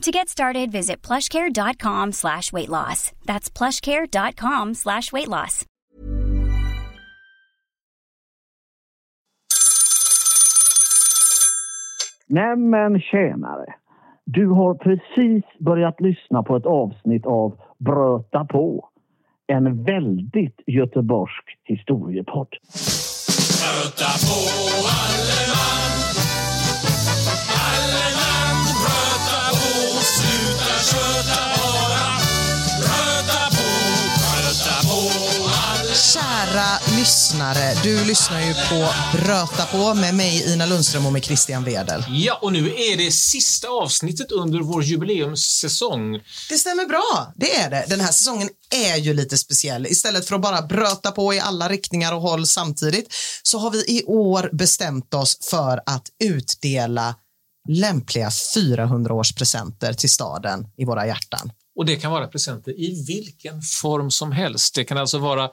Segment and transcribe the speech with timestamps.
[0.00, 3.12] To get started, visit plushcare.com slash weight loss.
[3.26, 5.66] That's plushcare.com slash weight loss.
[12.28, 13.74] Nämen tjänare!
[14.24, 18.88] Du har precis börjat lyssna på ett avsnitt av Bröta på.
[19.46, 22.48] En väldigt göteborgsk historiepodd.
[23.62, 24.36] Bröta på
[24.90, 25.59] alle
[37.50, 42.04] lyssnare, du lyssnar ju på Bröta på med mig Ina Lundström och med Christian Wedel.
[42.08, 46.20] Ja, och nu är det sista avsnittet under vår jubileumssäsong.
[46.48, 47.84] Det stämmer bra, det är det.
[47.88, 49.86] Den här säsongen är ju lite speciell.
[49.86, 53.78] Istället för att bara bröta på i alla riktningar och håll samtidigt så har vi
[53.78, 57.14] i år bestämt oss för att utdela
[57.68, 61.52] lämpliga 400-årspresenter till staden i våra hjärtan.
[61.80, 64.74] Och det kan vara presenter i vilken form som helst.
[64.74, 65.44] Det kan alltså vara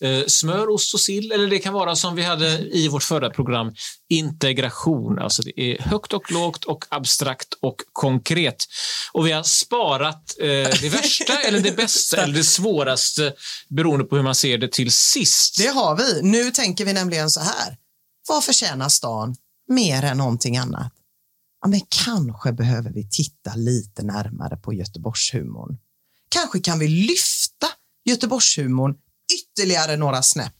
[0.00, 3.30] eh, smör, ost och sill eller det kan vara som vi hade i vårt förra
[3.30, 3.74] program,
[4.08, 5.18] integration.
[5.18, 8.64] Alltså det är högt och lågt och abstrakt och konkret.
[9.12, 10.46] Och vi har sparat eh,
[10.80, 13.32] det värsta eller det bästa eller det svåraste
[13.68, 15.58] beroende på hur man ser det till sist.
[15.58, 16.22] Det har vi.
[16.22, 17.76] Nu tänker vi nämligen så här.
[18.28, 19.36] Vad förtjänar stan
[19.68, 20.92] mer än någonting annat?
[21.64, 25.78] Ja, men kanske behöver vi titta lite närmare på Göteborgshumorn.
[26.28, 27.66] Kanske kan vi lyfta
[28.04, 28.94] Göteborgshumorn
[29.34, 30.54] ytterligare några snäpp.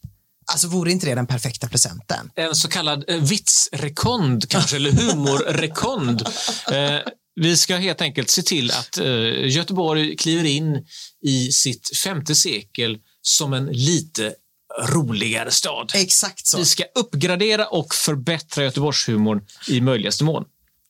[0.47, 2.31] Alltså vore inte det den perfekta presenten?
[2.35, 6.23] en så kallad eh, vitsrekond kanske, eller humorrekond.
[6.73, 7.01] Eh,
[7.41, 10.87] vi ska helt enkelt se till att eh, Göteborg kliver in
[11.23, 14.35] i sitt femte sekel som en lite
[14.83, 15.93] roligare stad.
[15.95, 16.59] Exakt så.
[16.59, 20.45] Vi ska uppgradera och förbättra Göteborgshumorn i möjligaste mån.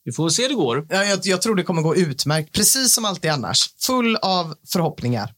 [0.05, 0.87] Vi får se hur det går.
[0.91, 3.71] Ja, jag, jag tror det kommer gå utmärkt, precis som alltid annars.
[3.81, 5.31] Full av förhoppningar.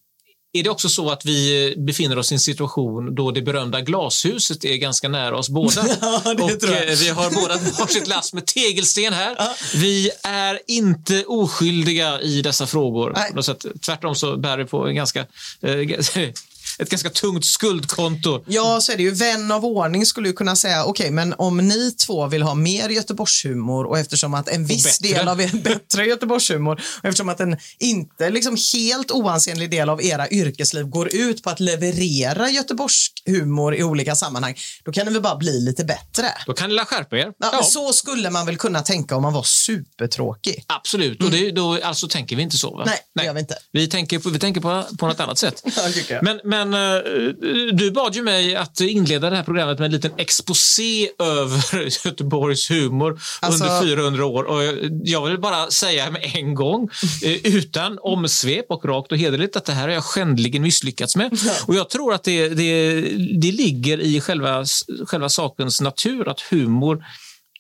[0.53, 3.81] Är det också så att vi eh, befinner oss i en situation då det berömda
[3.81, 5.85] glashuset är ganska nära oss båda?
[6.01, 6.91] Ja, det och tror jag.
[6.93, 9.37] eh, vi har båda varsitt lass med tegelsten här.
[9.77, 13.13] Vi är inte oskyldiga i dessa frågor.
[13.17, 13.45] Nej.
[13.87, 15.21] Tvärtom så bär vi på en ganska,
[15.61, 15.75] eh,
[16.79, 18.45] ett ganska tungt skuldkonto.
[18.47, 19.11] Ja, så är det ju.
[19.11, 22.89] Vän av ordning skulle ju kunna säga, okej, men om ni två vill ha mer
[22.89, 27.57] Göteborgshumor och eftersom att en viss del av er bättre Göteborgshumor och eftersom att en
[27.79, 33.83] inte liksom helt oansenlig del av era yrkesliv går ut på att leverera Göteborgshumor i
[33.83, 34.55] olika sammanhang,
[34.85, 36.33] då kan det väl bara bli lite bättre.
[36.47, 37.33] Då kan ni la skärpa er.
[37.39, 40.65] Ja, men Så skulle man väl kunna tänka om man var supertråkig.
[40.67, 42.77] Absolut, och det, då, alltså tänker vi inte så.
[42.77, 42.83] Va?
[42.87, 43.59] Nej, det gör vi inte.
[43.73, 45.63] Vi tänker på, vi tänker på, på något annat sätt.
[45.77, 46.23] Ja, jag.
[46.23, 46.41] Men,
[46.71, 47.33] men eh,
[47.73, 52.71] du bad ju mig att inleda det här programmet med en liten exposé över Göteborgs
[52.71, 54.45] humor Alltså- under 400 år.
[54.45, 54.63] Och
[55.05, 56.89] jag vill bara säga med en gång,
[57.23, 61.39] eh, utan omsvep och rakt och hederligt, att det här har jag skändligen misslyckats med.
[61.67, 63.01] Och jag tror att det, det,
[63.41, 64.65] det ligger i själva,
[65.07, 67.05] själva sakens natur att humor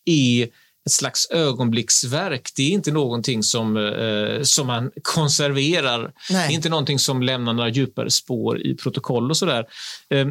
[0.04, 0.48] är
[0.86, 2.50] ett slags ögonblicksverk.
[2.56, 6.12] Det är inte någonting som, eh, som man konserverar.
[6.30, 6.48] Nej.
[6.48, 9.64] Det är inte någonting som lämnar några djupare spår i protokoll och sådär.
[10.10, 10.26] Eh,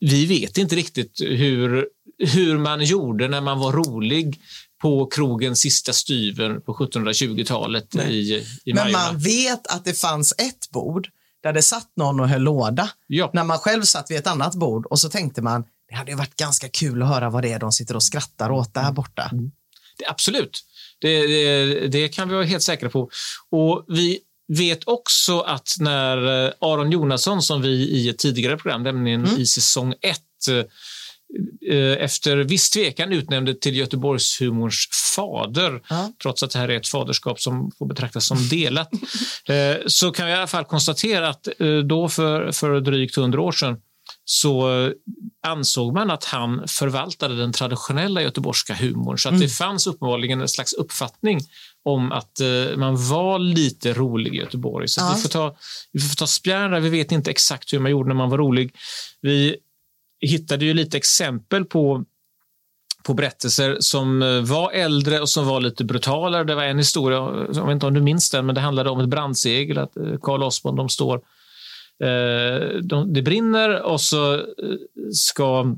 [0.00, 1.88] vi vet inte riktigt hur,
[2.18, 4.40] hur man gjorde när man var rolig
[4.82, 8.98] på krogen Sista styven på 1720-talet i, i Men Majorna.
[8.98, 11.08] man vet att det fanns ett bord
[11.42, 12.90] där det satt någon och höll låda.
[13.06, 13.30] Ja.
[13.34, 16.36] När man själv satt vid ett annat bord och så tänkte man, det hade varit
[16.36, 19.30] ganska kul att höra vad det är de sitter och skrattar åt där borta.
[19.32, 19.50] Det,
[20.06, 20.60] absolut,
[21.00, 23.10] det, det, det kan vi vara helt säkra på.
[23.50, 24.18] Och vi
[24.52, 29.40] vet också att när eh, Aron Jonasson, som vi i ett tidigare program, nämligen Mm.
[29.40, 30.48] i säsong ett,
[31.70, 36.12] eh, efter viss tvekan utnämnde till Göteborgshumorns fader, Ja.
[36.22, 38.90] trots att det här är ett faderskap som får betraktas som delat,
[39.48, 41.48] eh, så kan vi i alla fall konstatera att
[41.84, 43.76] då för, för drygt hundra år sedan
[44.24, 44.68] så
[45.46, 49.18] ansåg man att han förvaltade den traditionella göteborgska humorn.
[49.18, 51.40] Så att det fanns uppenbarligen en slags uppfattning
[51.84, 54.88] om att eh, man var lite rolig i Göteborg.
[54.88, 55.12] Så Ja.
[55.16, 55.56] vi, får ta,
[55.92, 56.80] vi får ta spjärn där.
[56.80, 58.74] Vi vet inte exakt hur man gjorde när man var rolig.
[59.20, 59.56] Vi
[60.20, 62.04] hittade ju lite exempel på
[63.04, 66.44] på berättelser som eh, var äldre och som var lite brutalare.
[66.44, 67.16] Det var en historia,
[67.54, 69.78] jag vet inte om du minns den, men det handlade om ett brandsegel.
[69.78, 71.20] Att eh, Carl Osborn, de står,
[72.04, 74.42] eh, de, det brinner och så eh,
[75.12, 75.76] ska,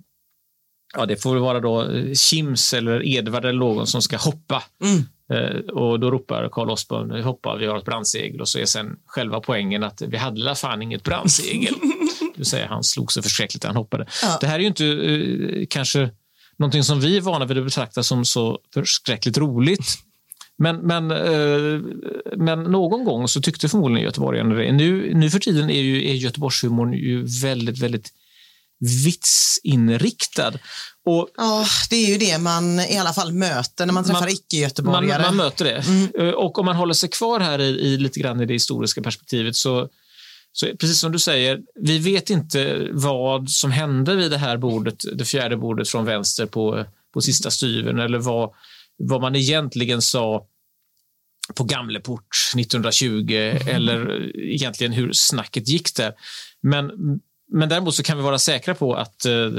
[0.96, 4.62] ja det får vara då eh, Kims eller Edvard eller någon som ska hoppa.
[4.82, 5.02] Mm.
[5.32, 8.98] Eh, och då ropar Carl Osborn, hoppa, vi har ett brandsegel och så är sen
[9.06, 11.74] själva poängen att vi hade fan inget brandsegel.
[12.40, 14.06] vill säga han slog så förskräckligt han hoppade.
[14.22, 14.38] Ja.
[14.40, 16.10] Det här är ju inte eh, kanske
[16.56, 19.98] någonting som vi är vana vid att betrakta som så förskräckligt roligt.
[20.62, 21.80] Men, men, eh,
[22.36, 24.72] men någon gång så tyckte förmodligen göteborgarna det.
[24.72, 28.08] Nu, nu för tiden är, ju, är Göteborgshumorn ju väldigt, väldigt
[29.04, 30.52] vitsinriktad.
[31.06, 34.22] Och Ja, det är ju det man i alla fall möter när man träffar Man-
[34.28, 35.22] man, icke-göteborgare.
[35.22, 35.84] man möter det.
[36.24, 39.02] Eh, Och om man håller sig kvar här i, i lite grann i det historiska
[39.02, 39.88] perspektivet så,
[40.52, 44.96] så precis som du säger, vi vet inte vad som hände vid det här bordet,
[45.14, 46.84] det fjärde bordet från vänster på,
[47.14, 48.50] på sista styven eller vad,
[48.98, 50.46] vad man egentligen sa
[51.54, 53.32] på Gamleport 1920
[53.66, 56.12] eller egentligen hur snacket gick där.
[56.62, 56.90] Men,
[57.52, 59.50] men däremot så kan vi vara säkra på att eh,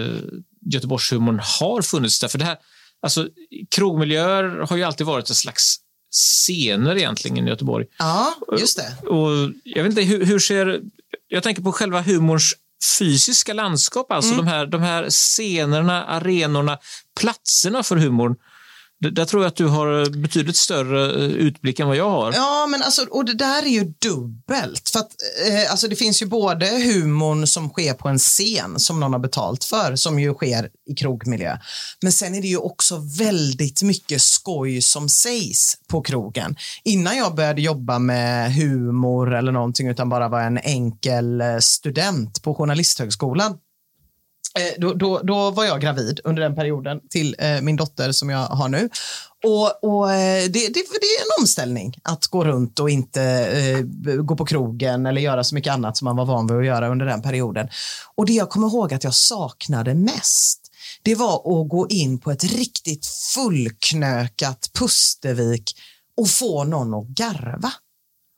[0.72, 2.28] Göteborgshumorn har funnits där.
[2.28, 2.58] För det här,
[3.02, 3.28] alltså,
[3.76, 5.78] krogmiljöer har ju alltid varit en slags
[6.12, 7.86] scener egentligen i Göteborg.
[7.98, 9.08] Ja, just det.
[9.08, 10.82] Och jag vet inte, hur, hur ser...
[11.28, 12.54] Jag tänker på själva humorns
[13.00, 16.78] fysiska landskap, alltså de, här, de här scenerna, arenorna,
[17.20, 18.36] platserna för humorn.
[19.10, 22.34] Där tror jag att du har eh, betydligt större eh, utblick än vad jag har.
[22.34, 24.90] Ja, men alltså, och det där är ju dubbelt.
[24.90, 25.12] För att,
[25.48, 29.20] eh, alltså, det finns ju både humorn som sker på en scen som någon har
[29.20, 31.58] betalt för, som ju sker i krogmiljö.
[32.02, 36.56] Men sen är det ju också väldigt mycket skoj som sägs på krogen.
[36.84, 42.42] Innan jag började jobba med humor eller någonting, utan bara var en enkel eh, student
[42.42, 43.58] på Journalisthögskolan,
[44.60, 48.30] Eh, då, då, då var jag gravid under den perioden till eh, min dotter som
[48.30, 48.90] jag har nu.
[49.44, 54.16] Och, och eh, det, det, det är en omställning att gå runt och inte eh,
[54.16, 56.90] gå på krogen eller göra så mycket annat som man var van vid att göra
[56.90, 57.68] under den perioden.
[58.16, 60.62] Och det jag kommer ihåg att jag saknade mest,
[61.04, 65.72] det var att gå in på ett riktigt fullknökat Pustervik
[66.18, 67.72] och få någon att garva.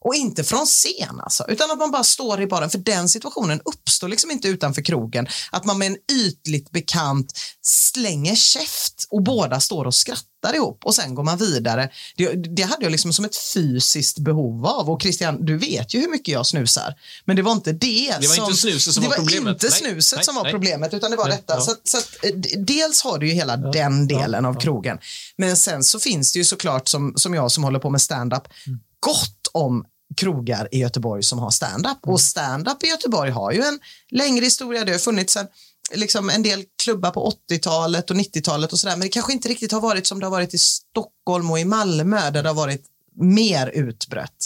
[0.05, 2.69] Och inte från scen alltså, utan att man bara står i baren.
[2.69, 5.27] För den situationen uppstår liksom inte utanför krogen.
[5.51, 10.95] Att man med en ytligt bekant slänger käft och båda står och skrattar ihop och
[10.95, 11.89] sen går man vidare.
[12.17, 14.89] Det, det hade jag liksom som ett fysiskt behov av.
[14.89, 16.93] Och Christian, du vet ju hur mycket jag snusar.
[17.25, 18.45] Men det var inte det, Det var som...
[18.45, 19.53] inte snuset som det var problemet.
[19.53, 20.51] inte Nej, snuset nej, som var nej.
[20.51, 21.53] problemet, utan det var Nej, detta.
[21.55, 21.61] ja.
[21.61, 24.97] Så, att- så att, eh, dels har du ju hela den delen av krogen.
[25.37, 28.43] Men sen så finns det ju såklart, som, som jag som håller på med stand-up,
[28.67, 28.79] Mm.
[28.99, 29.85] gott om
[30.17, 32.05] krogar i Göteborg som har stand-up.
[32.05, 32.13] Mm.
[32.13, 33.79] Och stand-up i Göteborg har ju en
[34.11, 34.85] längre historia.
[34.85, 35.47] Det har funnits en,
[35.93, 38.95] liksom en del klubbar på 80-talet och 90-talet och sådär.
[38.95, 41.65] Men det kanske inte riktigt har varit som det har varit i Stockholm och i
[41.65, 44.45] Malmö där det har varit mer utbrett.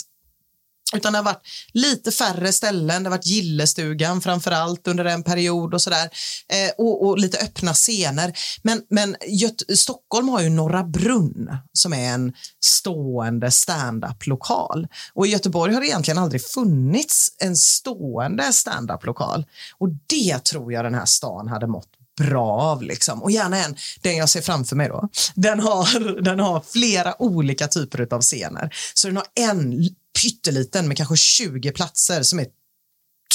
[0.96, 3.02] Utan det har varit lite färre ställen.
[3.02, 6.10] Det har varit gillestugan framför allt under en period och sådär.
[6.48, 8.38] Eh, och, och lite öppna scener.
[8.62, 12.32] Men, men Göt- Stockholm har ju Norra Brunn som är en
[12.64, 14.86] stående stand-up-lokal.
[15.14, 19.44] Och i Göteborg har det egentligen aldrig funnits en stående stand-up-lokal.
[19.78, 22.82] Och det tror jag den här stan hade mått bra av.
[22.82, 23.22] Liksom.
[23.22, 27.68] Och gärna en, den jag ser framför mig då, den har, den har flera olika
[27.68, 28.74] typer av scener.
[28.94, 29.88] Så den har en
[30.22, 32.46] pytteliten med kanske 20 platser som är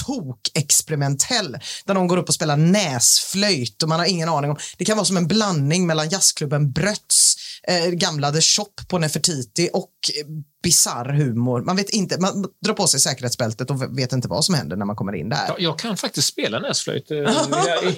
[0.05, 4.57] tok-experimentell där någon går upp och spelar näsflöjt och man har ingen aning om.
[4.77, 7.35] Det kan vara som en blandning mellan jazzklubben Brötts,
[7.67, 10.27] eh, gamla The Shop på Nefertiti och eh,
[10.63, 11.61] bizarr humor.
[11.61, 14.85] Man vet inte, man drar på sig säkerhetsbältet och vet inte vad som händer när
[14.85, 15.45] man kommer in där.
[15.47, 17.11] Ja, jag kan faktiskt spela näsflöjt.
[17.11, 17.35] Eh, jag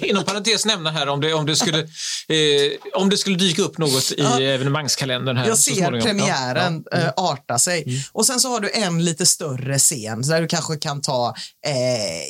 [0.02, 3.78] Inom parentes nämna här om det, om det, skulle, eh, om det skulle dyka upp
[3.78, 5.36] något i evenemangskalendern.
[5.36, 7.04] Här Jag ser premiären Ja, ja.
[7.06, 8.04] eh, arta sig.
[8.12, 11.34] Och sen så har du en lite större scen där du kanske kan ta,
[11.66, 11.72] eh,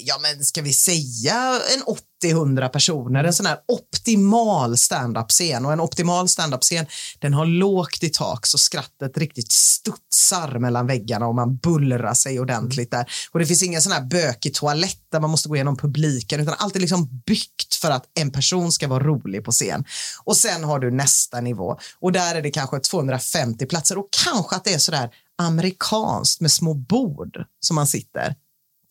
[0.03, 1.83] ja men ska vi säga en
[2.25, 5.67] 80-100 personer, en sån här optimal stand-up-scen.
[5.67, 6.87] Och en optimal stand-up-scen,
[7.19, 12.41] den har lågt i tak så skrattet riktigt studsar mellan väggarna och man bullrar sig
[12.41, 13.11] ordentligt där.
[13.31, 16.55] Och det finns ingen sån här bökig toalett där man måste gå igenom publiken, utan
[16.59, 19.85] allt är liksom byggt för att en person ska vara rolig på scen.
[20.25, 24.57] Och sen har du nästa nivå och där är det kanske 250 platser och kanske
[24.57, 28.35] att det är sådär amerikanskt med små bord som man sitter.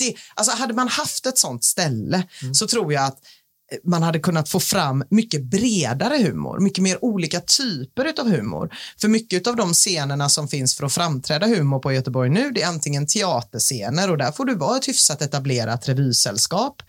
[0.05, 3.17] Det alltså hade man haft ett sånt ställe så tror jag att
[3.71, 8.73] eh, man hade kunnat få fram mycket bredare humor, mycket mer olika typer av humor.
[9.01, 12.61] För mycket av de scenerna som finns för att framträda humor på Göteborg nu, det
[12.61, 16.81] är antingen teaterscener och där får du vara ett hyfsat etablerat revysällskap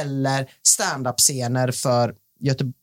[0.00, 2.74] eller stand-up-scener för Göteborg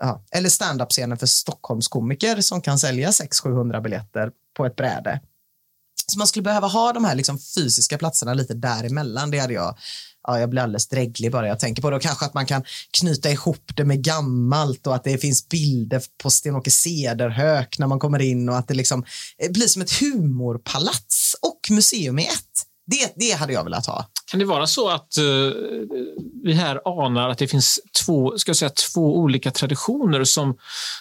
[0.00, 5.20] Ja, eller stand-up-scener för Stockholmskomiker som kan sälja 600-700 biljetter på ett bräde.
[6.12, 9.30] Så man skulle behöva ha de här liksom fysiska platserna lite däremellan.
[9.30, 9.78] Det hade jag,
[10.26, 11.96] ja, jag blir alldeles drägglig bara jag tänker på det.
[11.96, 16.02] Och kanske att man kan knyta ihop det med gammalt och att det finns bilder
[16.22, 19.04] på Sten-Åke Cederhök när man kommer in och att det liksom
[19.38, 22.45] eh, blir som ett humorpalats och museum i ett.
[22.86, 24.06] Det, det hade jag velat ha.
[24.30, 25.24] Kan det vara så att eh,
[26.44, 30.56] vi här anar att det finns två, ska jag säga, två olika traditioner som,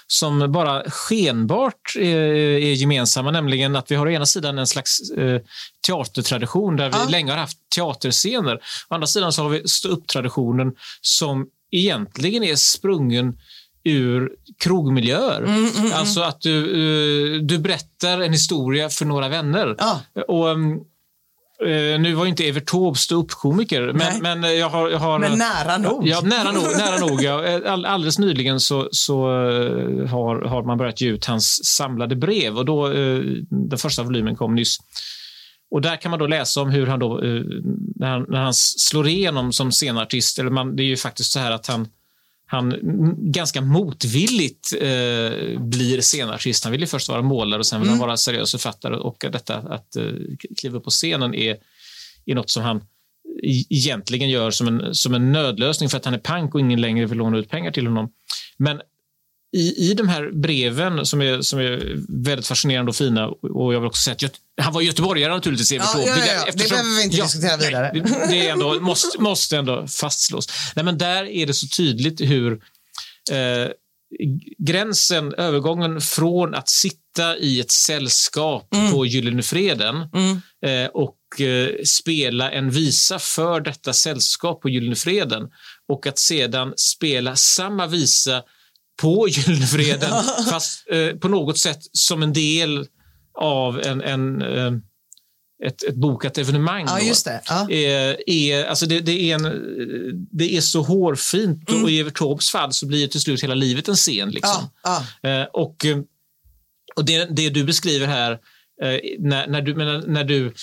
[0.07, 3.31] som bara skenbart är, är gemensamma?
[3.31, 5.41] Nämligen att vi har å ena sidan en slags eh,
[5.87, 7.09] teatertradition där vi Ja.
[7.09, 8.55] länge har haft teaterscener.
[8.89, 13.37] Å andra sidan så har vi stå-upp-traditionen som egentligen är sprungen
[13.83, 15.41] ur krogmiljöer.
[15.41, 16.57] Mm, Alltså att du,
[17.35, 19.75] eh, du berättar en historia för några vänner.
[19.77, 20.01] Ja.
[20.27, 20.79] Och, um,
[21.61, 24.89] eh, nu var inte Evert Taube ståuppkomiker, men, men jag har...
[24.89, 26.07] Jag har Men nära nog.
[26.07, 26.63] Ja, nära nog.
[26.63, 27.59] Nära nog ja.
[27.71, 32.57] All, alldeles nyligen så, så eh, har, har man börjat ge ut hans samlade brev
[32.57, 33.19] och då, eh,
[33.69, 34.77] den första volymen kom nyss.
[35.71, 37.41] Och där kan man då läsa om hur han då, eh,
[37.95, 41.39] när han, när han slår igenom som scenartist, eller man, det är ju faktiskt så
[41.39, 41.87] här att han
[42.45, 46.63] han mm, ganska motvilligt eh, blir scenartist.
[46.63, 48.95] Han vill ju först vara målare och sen vill han vara seriös författare.
[48.95, 50.03] Och detta att eh,
[50.57, 51.57] kliva upp på scenen är,
[52.25, 52.77] är något som han
[53.43, 56.81] e- egentligen gör som en, som en nödlösning för att han är pank och ingen
[56.81, 58.11] längre vill låna ut pengar till honom.
[58.57, 58.81] Men
[59.55, 61.95] i, i de här breven som är, som är
[62.25, 65.87] väldigt fascinerande och fina och jag vill också säga att han var göteborgare naturligtvis, Evert
[65.93, 66.51] Ja, ja, ja, ja.
[66.53, 67.91] Det behöver vi inte diskutera vidare.
[67.93, 70.47] Nej, det, det är ändå, måste, måste ändå fastslås.
[70.75, 72.53] Nej, men där är det så tydligt hur
[73.31, 73.69] eh,
[74.57, 79.95] gränsen, övergången från att sitta i ett sällskap på Gyllene Freden
[80.65, 85.43] eh, och eh, spela en visa för detta sällskap på Gyllene Freden
[85.87, 88.43] och att sedan spela samma visa
[89.01, 92.87] på Gyllene Freden fast eh, på något sätt som en del
[93.39, 94.71] av en, en, eh,
[95.63, 96.85] ett, ett bokat evenemang.
[96.87, 97.41] Ja, just det.
[97.49, 97.69] Ja.
[97.69, 99.43] är, är, alltså det, det, är en,
[100.31, 103.87] det är så hårfint och i Evert Taubes fall så blir till slut hela livet
[103.87, 104.29] en scen.
[104.29, 104.69] Liksom.
[104.83, 105.29] Ja, ja.
[105.29, 105.97] Eh, och eh,
[106.95, 108.31] och det, det du beskriver här,
[108.81, 110.53] eh, när, när, du, men när du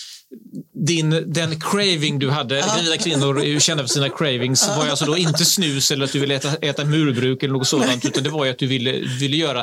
[0.87, 5.45] din, den craving du hade, gravida kvinnor kända för sina cravings, var alltså då inte
[5.45, 8.51] snus eller att du ville äta, äta murbruk eller något sådant, utan det var ju
[8.51, 9.61] att du ville, ville göra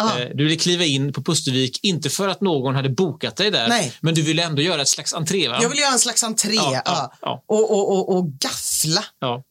[0.00, 3.68] eh, du ville kliva in på Pustervik, inte för att någon hade bokat dig där,
[3.68, 3.92] Nej.
[4.00, 5.48] men du ville ändå göra ett slags entré.
[5.48, 5.58] Va?
[5.62, 7.44] Jag vill göra en slags entré Ja, ja, ja.
[7.46, 9.04] Och, och, och, och gaffla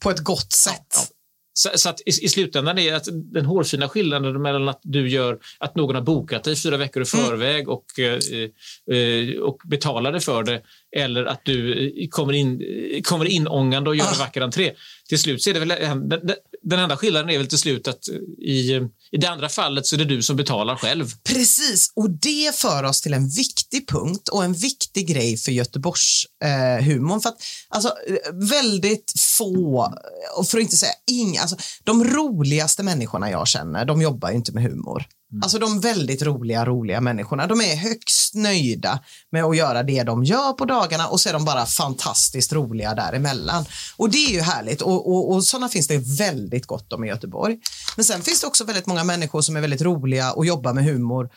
[0.04, 1.12] på ett gott sätt.
[1.58, 5.40] Så, så att i, i slutändan är att den hårfina skillnaden mellan att du gör
[5.60, 10.22] att någon har bokat dig fyra veckor i förväg och, eh, eh, och betalar dig
[10.22, 10.62] för det
[10.96, 14.74] eller att du eh, kommer in, eh, kommer inångande och gör en vacker entré.
[15.10, 17.88] Till slut så är det väl den, den, den enda skillnaden är väl till slut
[17.88, 18.10] att
[18.42, 21.12] i, i det andra fallet så är det du som betalar själv.
[21.24, 26.26] Precis, och det för oss till en viktig punkt och en viktig grej för Göteborgs
[26.44, 27.22] eh, humorn.
[27.22, 27.38] För att,
[27.70, 29.94] alltså, eh, väldigt få,
[30.38, 34.36] och för att inte säga inga, alltså, de roligaste människorna jag känner, de jobbar ju
[34.36, 35.06] inte med humor.
[35.32, 35.44] Mm.
[35.44, 39.00] Alltså de väldigt roliga, roliga människorna, de är högst nöjda
[39.32, 42.96] med att göra det de gör på dagarna och så är de bara fantastiskt roliga
[42.96, 43.66] däremellan.
[43.98, 47.08] Och det är ju härligt och, och, och sådana finns det väldigt gott om i
[47.08, 47.58] Göteborg.
[47.96, 50.84] Men sen finns det också väldigt många människor som är väldigt roliga och jobbar med
[50.84, 51.30] humor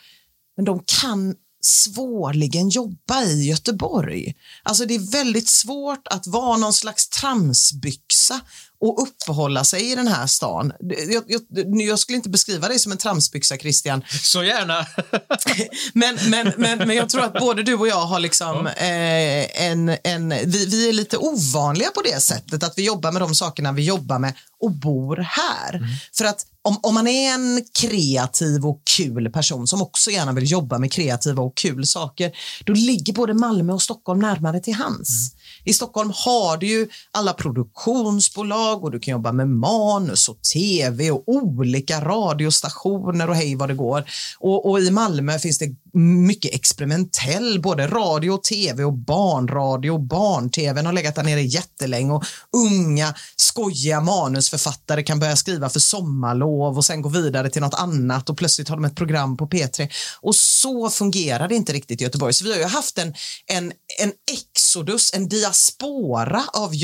[0.55, 4.35] men de kan svårligen jobba i Göteborg.
[4.63, 8.41] Alltså det är väldigt svårt att vara någon slags tramsbyxa
[8.81, 10.73] och uppehålla sig i den här stan.
[11.09, 11.41] Jag, jag,
[11.81, 14.85] jag skulle inte beskriva dig som en tramsbyxa, Christian, Så gärna.
[15.93, 19.97] men, men, men, men jag tror att både du och jag har liksom eh, en,
[20.03, 23.71] en vi, vi är lite ovanliga på det sättet att vi jobbar med de sakerna
[23.71, 25.99] vi jobbar med och bor här.
[26.13, 30.51] För att om, om man är en kreativ och kul person som också gärna vill
[30.51, 32.31] jobba med kreativa och kul saker,
[32.65, 35.35] då ligger både Malmö och Stockholm närmare till hands.
[35.63, 41.11] I Stockholm har du ju alla produktionsbolag och du kan jobba med manus och tv
[41.11, 44.03] och olika radiostationer och hej vad det går.
[44.39, 50.01] Och, och i Malmö finns det mycket experimentell, både radio och tv och barnradio och
[50.01, 52.23] barn-tv har legat där nere jättelänge och
[52.57, 58.29] unga skojiga manusförfattare kan börja skriva för sommarlov och sen gå vidare till något annat
[58.29, 59.89] och plötsligt har de ett program på P3.
[60.21, 62.33] Och så fungerar det inte riktigt i Göteborg.
[62.33, 63.13] Så vi har ju haft en,
[63.47, 66.75] en, en exodus, en diaspora av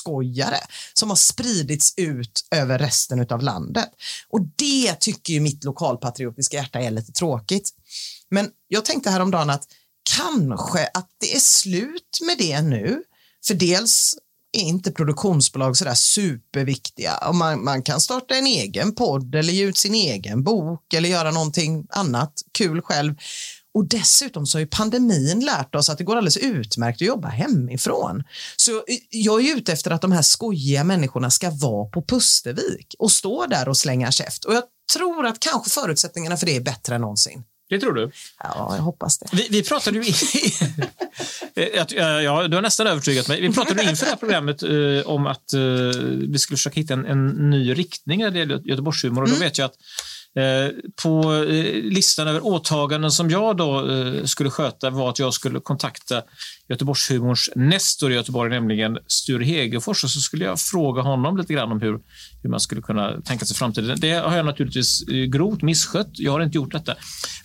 [0.00, 0.58] skojare
[0.94, 3.88] som har spridits ut över resten av landet.
[4.28, 7.70] Och det tycker ju mitt lokalpatriotiska hjärta är lite tråkigt.
[8.28, 9.64] Men jag tänkte häromdagen att
[10.16, 13.02] kanske att det är slut med det nu.
[13.46, 14.14] För dels
[14.52, 17.16] är inte produktionsbolag sådär superviktiga.
[17.16, 21.08] Och man, man kan starta en egen podd eller ge ut sin egen bok eller
[21.08, 23.14] göra någonting annat kul själv.
[23.74, 27.28] Och dessutom så har ju pandemin lärt oss att det går alldeles utmärkt att jobba
[27.28, 28.24] hemifrån.
[28.56, 33.12] Så jag är ute efter att de här skojiga människorna ska vara på Pustervik och
[33.12, 34.44] stå där och slänga käft.
[34.44, 37.44] Och jag tror att kanske förutsättningarna för det är bättre än någonsin.
[37.70, 38.10] Det tror du?
[38.42, 39.26] Ja, jag hoppas det.
[39.32, 40.12] Vi, vi pratade ju...
[42.24, 43.40] ja, du har nästan övertygat mig.
[43.40, 45.60] Vi pratade inför det här programmet eh, om att eh,
[46.28, 49.22] vi skulle försöka hitta en, en ny riktning när det gäller Göteborgshumor.
[49.22, 49.74] Och då vet jag att
[50.36, 50.70] Eh,
[51.02, 55.60] på eh, listan över åtaganden som jag då eh, skulle sköta var att jag skulle
[55.60, 56.22] kontakta
[56.68, 61.72] Göteborgshumorns nestor i Göteborg, nämligen Sture Hegerfors, och så skulle jag fråga honom lite grann
[61.72, 62.00] om hur,
[62.42, 64.00] hur man skulle kunna tänka sig framtiden.
[64.00, 66.10] Det har jag naturligtvis grovt misskött.
[66.12, 66.94] Jag har inte gjort detta.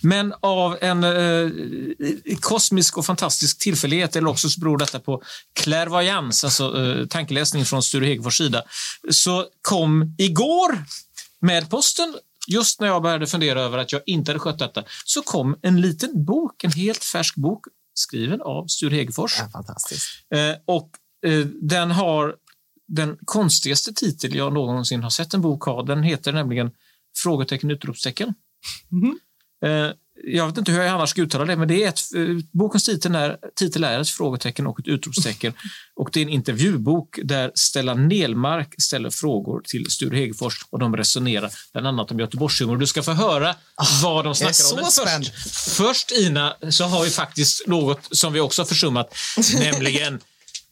[0.02, 1.50] Men av en eh,
[2.40, 5.22] kosmisk och fantastisk tillfällighet, eller också så beror detta på
[5.60, 8.62] clairvoyance, alltså eh, tankeläsning från Sture Hegerfors sida,
[9.10, 10.84] så kom igår
[11.40, 12.14] med posten
[12.48, 15.80] just när jag började fundera över att jag inte hade skött detta, så kom en
[15.80, 19.38] liten bok, en helt färsk bok skriven av Sture Hegerfors.
[19.38, 20.06] Ja, fantastiskt.
[20.34, 20.90] Eh, och
[21.26, 22.36] eh, den har
[22.88, 25.82] den konstigaste titel jag någonsin har sett en bok ha.
[25.82, 26.70] Den heter nämligen
[27.22, 28.34] Frågetecken utropstecken.
[28.92, 29.88] Mm -hmm.
[29.88, 32.22] eh, jag vet inte hur jag annars ska uttala det, men det är ett, eh,
[32.52, 35.52] bokens titel är, titel är ett frågetecken och ett utropstecken.
[35.96, 40.96] Och det är en intervjubok där Stellan Nelmark ställer frågor till Sture Hegerfors och de
[40.96, 42.76] resonerar bland annat om Göteborgshumor.
[42.76, 44.80] Du ska få höra oh, vad de snackar om.
[44.80, 49.14] Men först, först, Ina, så har vi faktiskt något som vi också har försummat,
[49.54, 50.20] nämligen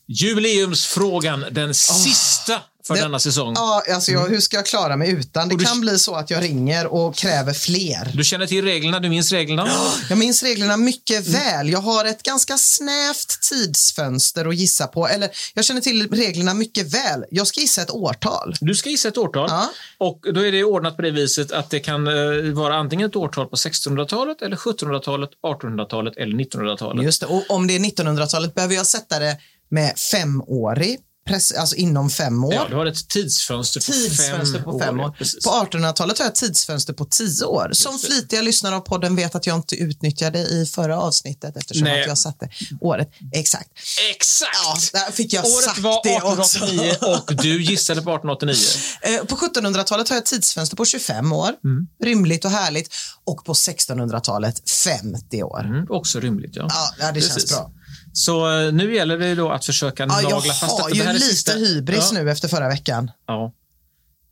[0.06, 1.72] jubileumsfrågan, den oh.
[1.72, 3.52] sista för det, denna säsong.
[3.56, 5.48] Ja, alltså jag, hur ska jag klara mig utan?
[5.48, 8.12] Det kan bli så att jag ringer och kräver fler.
[8.14, 9.64] Du känner till reglerna, du minns reglerna?
[9.66, 11.40] Ja, jag minns reglerna mycket mm.
[11.40, 11.70] väl.
[11.70, 15.08] Jag har ett ganska snävt tidsfönster att gissa på.
[15.08, 17.24] Eller jag känner till reglerna mycket väl.
[17.30, 18.54] Jag ska gissa ett årtal.
[18.60, 19.48] Du ska gissa ett årtal.
[19.50, 19.70] Ja.
[19.98, 23.16] Och då är det ordnat på det viset att det kan uh, vara antingen ett
[23.16, 27.04] årtal på 1600-talet eller 1700-talet, 1800-talet eller 1900-talet.
[27.04, 27.26] Just det.
[27.26, 29.36] Och om det är 1900-talet behöver jag sätta det
[29.74, 32.54] med femårig press, alltså inom fem år.
[32.54, 35.04] Ja, du har ett tidsfönster på tidsfönster fem på fem år.
[35.04, 35.10] år.
[35.44, 37.70] På 1800-talet har jag ett tidsfönster på tio år.
[37.72, 42.06] Som flitiga lyssnare av podden vet att jag inte utnyttjade i förra avsnidet eftersom att
[42.06, 42.48] jag satte
[42.80, 43.10] året.
[43.32, 43.70] Exakt.
[44.10, 44.90] Exakt!
[44.92, 48.56] Ja, där fick jag Året sagt var 1889 och du gissade på 1889.
[49.02, 51.50] Eh, på 1700-talet har jag ett tidsfönster på 25 år.
[51.64, 51.86] Mm.
[52.04, 52.94] Rymligt och härligt.
[53.24, 55.60] Och på 1600-talet 50 år.
[55.60, 56.68] Mm, också rymligt, ja.
[56.98, 57.70] Ja, det känns bra.
[58.16, 60.96] Så eh, nu gäller det då att försöka ja, nagla fast detta.
[60.96, 61.52] Jag har ju lite sista.
[61.52, 62.22] hybris ja.
[62.22, 63.10] nu efter förra veckan.
[63.26, 63.52] Ja.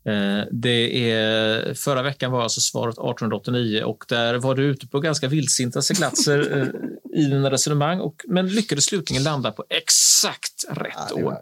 [0.05, 4.99] Eh, det är, förra veckan var alltså svaret 1889 och där var du ute på
[4.99, 6.57] ganska vildsinta seglatser
[7.13, 11.37] eh, i dina resonemang, och, men lyckades slutligen landa på exakt rätt ja, var, år.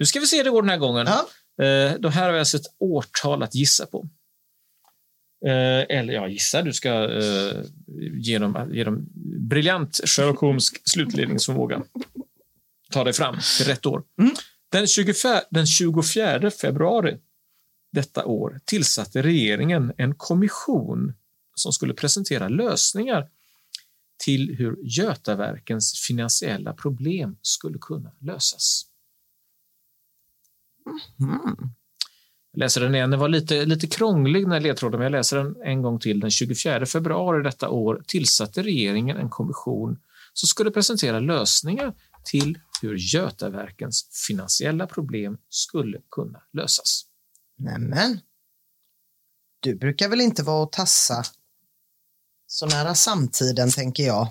[0.00, 1.06] Nu ska vi se hur det går den här gången.
[1.06, 1.26] Ja.
[1.98, 4.08] Då här har vi alltså ett årtal att gissa på.
[5.46, 7.64] Eh, eller jag gissar du ska eh,
[8.12, 9.08] genom, genom
[9.48, 11.82] briljant Sherlock Holmes slutledningsförmåga
[12.90, 14.02] ta dig fram till rätt år.
[14.18, 14.34] Mm.
[14.68, 17.18] Den, 24, den 24 februari
[17.92, 21.14] detta år tillsatte regeringen en kommission
[21.54, 23.28] som skulle presentera lösningar
[24.24, 28.86] till hur Götaverkens finansiella problem skulle kunna lösas.
[31.20, 31.72] Mm.
[32.52, 33.10] Jag läser den igen.
[33.10, 36.20] Den var lite, lite krånglig när ledtråden, men jag läser den en gång till.
[36.20, 39.98] Den 24 februari detta år tillsatte regeringen en kommission
[40.32, 47.02] som skulle presentera lösningar till hur Götaverkens finansiella problem skulle kunna lösas.
[47.58, 48.20] Nämen.
[49.60, 51.24] Du brukar väl inte vara och tassa
[52.46, 54.28] så nära samtiden, tänker jag.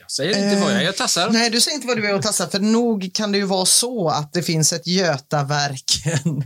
[0.00, 1.30] Jag säger inte uh, vad jag är tassar.
[1.30, 3.66] Nej, du säger inte vad du är och tassar, för nog kan det ju vara
[3.66, 6.44] så att det finns ett Götaverken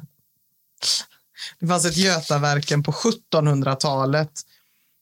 [1.60, 4.30] det fanns ett Götaverken på 1700-talet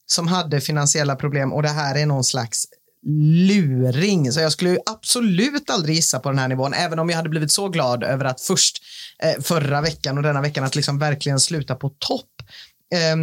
[0.07, 2.67] som hade finansiella problem och det här är någon slags
[3.07, 4.33] luring.
[4.33, 7.53] Så jag skulle absolut aldrig gissa på den här nivån, även om jag hade blivit
[7.53, 8.83] så glad över att först
[9.23, 12.31] eh, förra veckan och denna veckan att liksom verkligen sluta på topp.
[12.95, 13.17] Eh,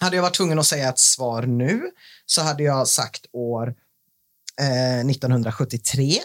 [0.00, 1.82] hade jag varit tvungen att säga ett svar nu
[2.26, 3.74] så hade jag sagt år
[4.60, 6.18] eh, 1973.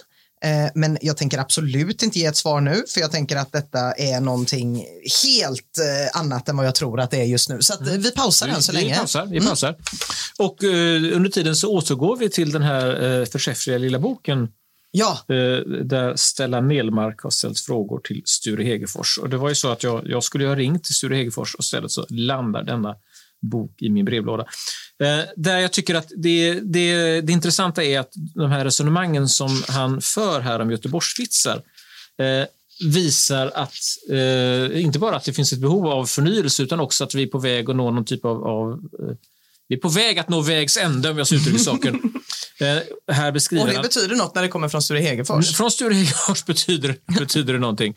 [0.44, 3.92] Eh, Men jag tänker absolut inte ge ett svar nu, för jag tänker att detta
[3.92, 4.86] är någonting
[5.26, 7.62] helt eh, annat än vad jag tror att det är just nu.
[7.62, 8.94] Så att, eh, vi pausar än så vi, länge.
[8.94, 9.26] Vi pausar.
[9.26, 9.76] Vi pausar.
[10.38, 14.48] Och eh, under tiden så återgår vi till den här eh, förträffliga lilla boken
[14.94, 15.18] Ja,
[15.84, 19.18] där Stella Nelmark har ställt frågor till Sture Hegerfors.
[19.18, 21.64] Och det var ju så att jag, jag skulle ha ringt till Sture Hegerfors och
[21.64, 22.96] istället så landar denna
[23.42, 24.44] bok i min brevlåda.
[25.04, 29.64] Eh, där jag tycker att det, det, det intressanta är att de här resonemangen som
[29.68, 31.62] han för här om Göteborgsvitsar
[32.20, 32.48] eh,
[32.90, 33.74] visar att
[34.12, 37.28] eh, inte bara att det finns ett behov av förnyelse utan också att vi är
[37.28, 39.16] på väg att nå någon typ av, av eh,
[39.68, 42.00] vi är på väg att nå vägs ände om jag så uttrycker saken.
[42.62, 45.56] Eh, här beskriver och det han- betyder något när det kommer från Sture Hegerfors.
[45.58, 47.94] från Sture Hegerfors betyder, betyder det någonting.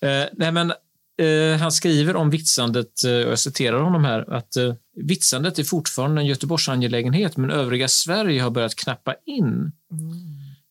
[0.00, 0.72] Eh, nej, men,
[1.18, 5.64] eh, han skriver om vitsandet, eh, och jag citerar honom här, att eh, vitsandet är
[5.64, 9.72] fortfarande en Göteborgs angelägenhet men övriga Sverige har börjat knappa in.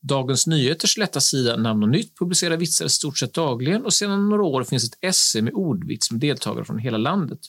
[0.01, 4.29] Dagens Nyheters lätta sida Namn och Nytt publicerar vitsar i stort sett dagligen och sedan
[4.29, 7.39] några år finns ett SM med ordvits med deltagare från hela landet.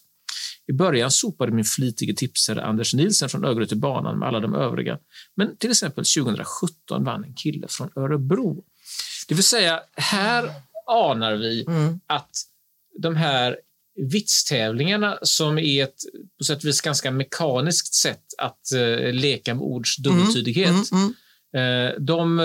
[0.66, 4.98] I början sopade min flitige tipsare Anders Nielsen från Örgryte banan med alla de övriga.
[5.36, 8.64] Men till exempel 2017 vann en kille från Örebro.
[9.28, 10.50] Det vill säga, här
[10.86, 11.66] anar vi
[12.06, 12.30] att
[12.98, 13.56] de här
[14.10, 15.96] vitstävlingarna som är ett
[16.38, 20.92] på sätt och vis ganska mekaniskt sätt att eh, leka med ords dubbeltydighet.
[20.92, 21.08] Eh,
[21.98, 22.44] de, eh,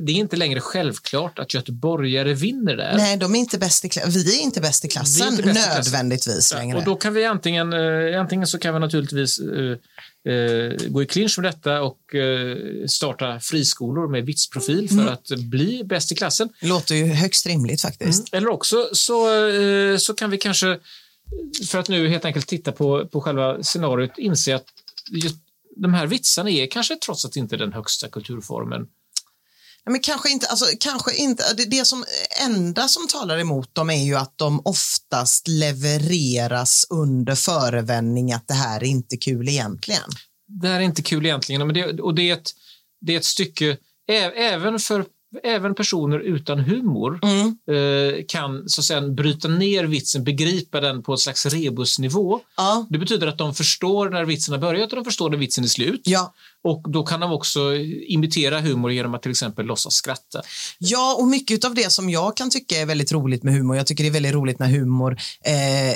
[0.00, 2.94] det är inte längre självklart att göteborgare vinner där.
[2.96, 3.90] Nej, de är inte bäst i.
[4.06, 6.78] Vi är inte bäst i klassen, inte bäst i nödvändigtvis längre.
[6.78, 11.06] Och då kan vi antingen, eh, antingen så kan vi naturligtvis eh, eh, gå i
[11.06, 12.56] clinch med detta och eh,
[12.88, 16.48] starta friskolor med vitsprofil för att bli bäst i klassen.
[16.60, 18.34] Låter ju högst rimligt faktiskt.
[18.34, 20.78] Eller också så, eh, så kan vi kanske,
[21.70, 24.66] för att nu helt enkelt titta på, på själva scenariot, inse att
[25.76, 28.86] de här vitsarna är kanske trots att inte den högsta kulturformen.
[29.84, 31.54] Men kanske inte, alltså, kanske inte.
[31.56, 32.04] Det, det som
[32.44, 38.54] enda som talar emot dem är ju att de oftast levereras under förevändning att det
[38.54, 40.10] här är inte kul egentligen.
[40.60, 42.50] Det här är inte kul egentligen, men det, och det är ett,
[43.00, 43.76] det är ett stycke,
[44.36, 45.04] även för
[45.42, 51.20] Även personer utan humor eh, kan så säga, bryta ner vitsen, begripa den på ett
[51.20, 52.40] slags rebusnivå.
[52.56, 52.86] Ja.
[52.90, 55.68] Det betyder att de förstår när vitsen har börjat och de förstår när vitsen är
[55.68, 56.00] slut.
[56.04, 56.34] Ja.
[56.64, 57.74] Och då kan de också
[58.08, 60.42] imitera humor genom att till exempel låtsas skratta.
[60.78, 63.86] Ja, och mycket av det som jag kan tycka är väldigt roligt med humor, jag
[63.86, 65.94] tycker det är väldigt roligt när humor eh, eh,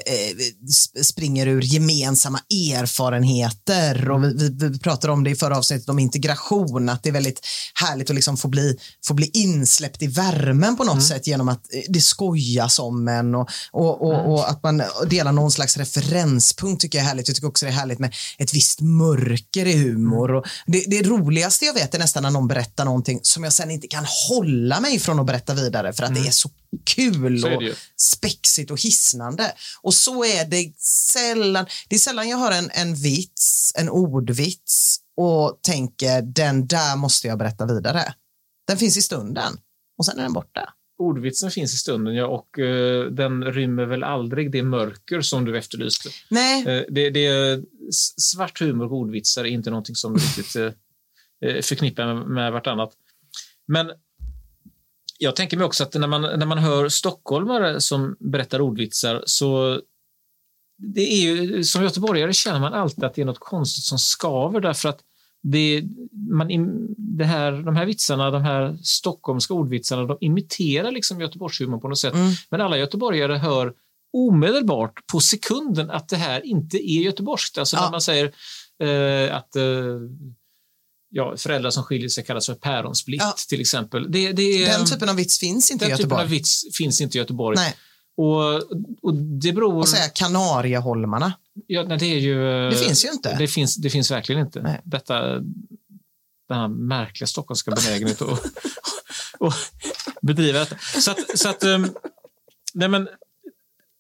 [0.67, 5.89] sp- springer ur gemensamma erfarenheter och vi, vi, vi pratade om det i förra avsnittet
[5.89, 8.77] om integration, att det är väldigt härligt att liksom få, bli,
[9.07, 13.35] få bli insläppt i värmen på något sätt genom att eh, det skojas om en
[13.35, 17.29] och, och, och, och att man delar någon slags referenspunkt tycker jag är härligt.
[17.29, 20.35] Jag tycker också det är härligt med ett visst mörker i humor.
[20.35, 23.71] Och det, det roligaste jag vet är nästan när någon berättar någonting som jag sen
[23.71, 26.51] inte kan hålla mig från att berätta vidare för att det är så
[26.85, 27.62] kul Så är och
[27.97, 29.53] spexigt och hisnande.
[29.83, 30.73] Och så är det
[31.12, 31.66] sällan.
[31.88, 37.27] Det är sällan jag har en, en vits, en ordvits och tänker den där måste
[37.27, 38.14] jag berätta vidare.
[38.66, 39.59] Den finns i stunden
[39.99, 40.73] och sen är den borta.
[40.99, 45.59] Ordvitsen finns i stunden ja, och eh, den rymmer väl aldrig det mörker som du
[45.59, 46.09] efterlyste.
[46.31, 47.61] Nej, Eh, det, det
[48.17, 50.73] svart humor och ordvitsar är inte någonting som riktigt eh,
[51.51, 52.93] eh, förknippar med, med vartannat.
[53.67, 53.91] Men
[55.19, 59.81] jag tänker mig också att när man, när man hör stockholmare som berättar ordvitsar så
[60.79, 64.61] det är ju, som göteborgare känner man alltid att det är något konstigt som skaver
[64.61, 65.01] därför att
[65.51, 65.83] det,
[66.31, 66.49] man,
[66.99, 71.99] det här, de här vitsarna, de här stockholmska ordvitsarna, de imiterar liksom Göteborgshumorn på något
[71.99, 72.15] sätt.
[72.51, 73.73] Men alla göteborgare hör
[74.13, 77.59] omedelbart på sekunden att det här inte är göteborgskt.
[77.59, 77.83] Alltså Ja.
[77.85, 78.25] när man säger
[78.83, 79.65] eh, att eh,
[81.11, 83.35] ja, föräldrar som skiljer sig kallas för päronsplitt Ja.
[83.49, 84.13] till exempel.
[84.13, 86.23] Det, det är, den typen av vits finns inte i den typen Göteborg.
[86.25, 87.57] av vits finns inte i Göteborg.
[87.57, 87.75] Nej.
[88.17, 88.55] Och,
[89.03, 89.75] och det beror...
[89.77, 91.33] Och säga Kanarieholmarna.
[91.66, 92.64] Ja, nej, det är ju...
[92.64, 93.37] eh, Det finns ju inte.
[93.38, 94.62] Det finns, det finns verkligen inte.
[94.62, 94.81] Nej.
[94.85, 95.23] Detta,
[96.49, 98.40] den här märkliga stockholmska benägenhet att
[99.38, 99.53] och
[100.23, 100.77] bedriva detta.
[101.01, 101.95] Så att, så att um,
[102.75, 103.09] nej men,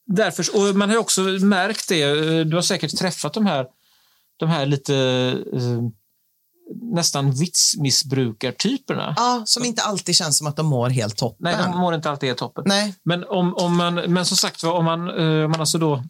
[0.06, 3.66] därför, och man har också märkt det, eh, du har säkert träffat de här,
[4.36, 4.94] de här lite
[5.52, 5.82] eh,
[6.94, 9.14] nästan vitsmissbrukartyperna.
[9.16, 11.38] Ja, som inte alltid känns som att de mår helt toppen.
[11.40, 12.64] Nej, de mår inte alltid är toppen.
[12.66, 12.94] Nej.
[13.02, 16.04] Men, om, om man, men som sagt om man, eh, om man alltså då...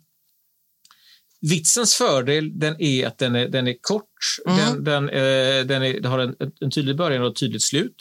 [1.41, 4.09] Vitsens fördel den är att den är, den är kort,
[4.45, 7.95] den, den, eh, den, är, den har en, en tydlig början och ett tydligt slut.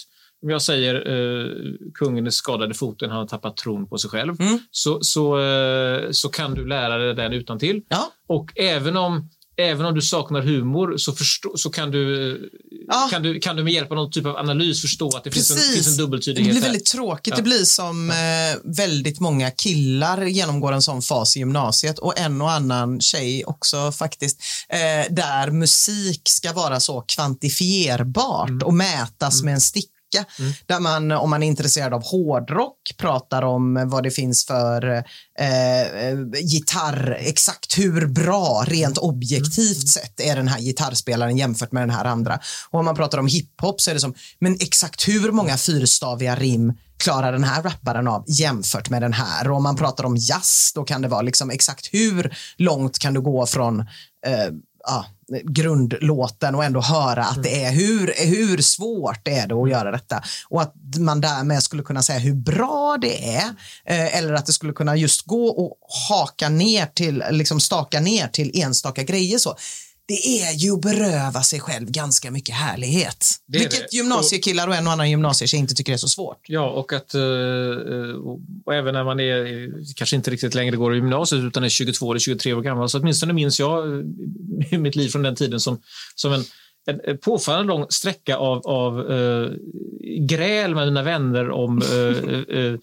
[0.43, 1.50] om jag säger eh,
[1.93, 4.60] kungen är skadad i foten, han har tappat tron på sig själv, Mm.
[4.71, 7.82] så, så, eh, så kan du lära dig den utan till.
[7.89, 8.12] Ja.
[8.28, 12.50] Och även om, även om du saknar humor så, förstå, så kan, du,
[12.88, 13.08] Ja.
[13.12, 15.52] kan, du, kan du med hjälp av någon typ av analys förstå att det finns
[15.52, 16.52] en, finns en Det dubbeltydighet.
[16.52, 16.68] blir där.
[16.68, 17.32] väldigt tråkigt.
[17.32, 17.36] Ja.
[17.36, 18.15] Det blir som eh,
[18.63, 23.91] väldigt många killar genomgår en sån fas i gymnasiet och en och annan tjej också
[23.91, 24.39] faktiskt,
[24.70, 28.63] eh, där musik ska vara så kvantifierbart Mm.
[28.68, 29.62] och mätas med en
[30.06, 30.26] sticka.
[30.65, 35.04] Där man, om man är intresserad av hårdrock, pratar om vad det finns för
[35.39, 41.89] eh, gitarr, exakt hur bra, rent objektivt sett, är den här gitarrspelaren jämfört med den
[41.89, 42.39] här andra.
[42.70, 46.36] Och om man pratar om hiphop så är det som, men exakt hur många fyrstaviga
[46.36, 49.50] rim klarar den här rapparen av jämfört med den här?
[49.50, 53.13] Och om man pratar om jazz, då kan det vara liksom exakt hur långt kan
[53.13, 53.80] du gå från
[54.26, 54.50] eh,
[54.88, 55.06] ja,
[55.43, 60.23] grundlåten och ändå höra att det är hur, hur svårt är det att göra detta
[60.49, 63.45] och att man därmed skulle kunna säga hur bra det är
[63.85, 65.77] eh, eller att det skulle kunna just gå och
[66.09, 69.55] haka ner till, liksom staka ner till enstaka grejer så.
[70.08, 73.26] Det är ju att beröva sig själv ganska mycket härlighet.
[73.48, 73.98] Det Vilket det.
[73.98, 76.39] gymnasiekillar och en och annan gymnasietjej inte tycker är så svårt.
[76.48, 78.15] Ja, och att eh, eh,
[78.65, 82.12] och, även när man är kanske inte riktigt längre går i gymnasiet utan är 22
[82.12, 82.89] eller 23 år gammal.
[82.89, 84.00] Så åtminstone minns jag
[84.72, 85.82] eh, mitt liv från den tiden som,
[86.15, 86.44] som en,
[87.04, 89.52] en påfallande lång sträcka av, av eh,
[90.20, 92.74] gräl med mina vänner om eh,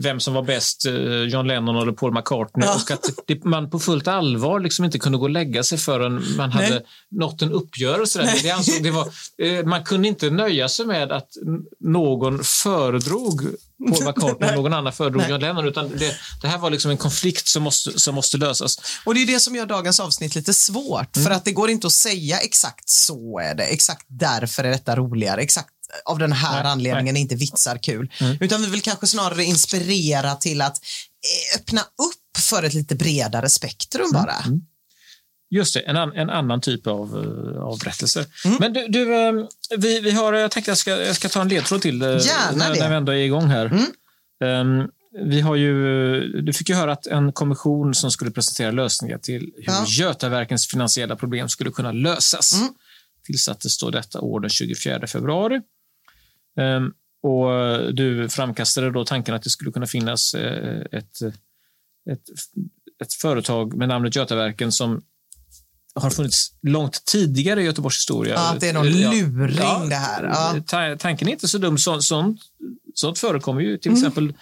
[0.00, 2.66] vem som var bäst, eh, John Lennon eller Paul McCartney.
[2.66, 2.74] Ja.
[2.74, 6.52] Och att man på fullt allvar liksom inte kunde gå och lägga sig förrän man
[6.52, 6.84] hade Nej.
[7.10, 8.22] nått en uppgörelse.
[8.22, 8.42] Där.
[8.42, 11.28] Det ansåg, det var, eh, man kunde inte nöja sig med att
[11.80, 13.40] någon föredrog
[13.88, 15.30] Paul McCartney och någon annan föredrog Nej.
[15.30, 15.66] John Lennon.
[15.66, 18.78] Utan det, det här var liksom en konflikt som måste, som måste lösas.
[19.04, 21.16] Och det är det som gör dagens avsnitt lite svårt.
[21.16, 24.96] För att det går inte att säga exakt så är det, exakt därför är detta
[24.96, 25.73] roligare, exakt
[26.04, 28.10] av den här Nej, anledningen är inte vitsar kul.
[28.40, 33.48] Utan vi vill kanske snarare inspirera till att eh, öppna upp för ett lite bredare
[33.48, 34.34] spektrum bara.
[35.50, 38.26] Just det, en, an, en annan typ av, uh, av berättelser.
[38.44, 38.56] Mm.
[38.60, 39.32] Men du, du eh,
[39.76, 42.18] vi, vi har, jag tänkte jag ska, jag ska ta en ledtråd till Gärna
[42.54, 42.80] när, det.
[42.80, 43.66] när vi ändå är igång här.
[43.66, 44.80] Mm.
[44.80, 44.88] Um,
[45.28, 49.52] vi har ju, du fick ju höra att en kommission som skulle presentera lösningar till
[49.56, 49.84] hur Ja.
[49.88, 52.74] Götaverkens finansiella problem skulle kunna lösas Mm.
[53.26, 55.60] tillsattes då detta år den 24 februari.
[56.60, 61.22] Um, och du framkastade då tanken att det skulle kunna finnas eh, ett,
[62.10, 62.22] ett,
[63.02, 65.02] ett företag med namnet Götaverken som
[65.94, 68.34] har funnits långt tidigare i Göteborgs historia.
[68.34, 70.24] Ja, att det är någon luring det här.
[70.24, 70.54] Ja.
[70.66, 71.78] Ta- Tanken är inte så dum.
[71.78, 72.40] Så, sånt,
[72.94, 73.78] sånt förekommer ju.
[73.78, 74.02] Till Mm.
[74.02, 74.34] exempel,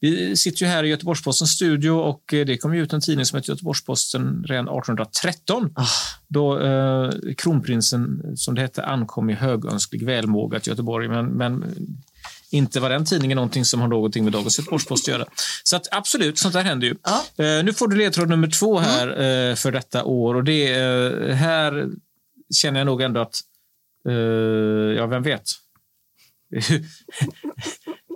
[0.00, 3.26] vi sitter ju här i Göteborgs-Postens studio och eh, det kom ju ut en tidning
[3.26, 5.72] som heter Göteborgs-Posten redan 1813.
[5.74, 5.86] Ah.
[6.28, 11.08] Då eh, kronprinsen, som det hette, ankom i högönsklig välmåga till Göteborg.
[11.08, 11.64] Men, men
[12.50, 15.26] inte var den tidningen någonting som har någonting med dagens Göteborgs-Post att göra.
[15.64, 16.94] Så att absolut, sånt där händer ju.
[17.02, 17.44] Ja.
[17.44, 20.34] Eh, nu får du ledtråd nummer två här eh, för detta år.
[20.34, 21.88] Och det eh, här
[22.54, 23.40] känner jag nog ändå att,
[24.08, 24.14] eh,
[24.96, 25.42] ja, vem vet?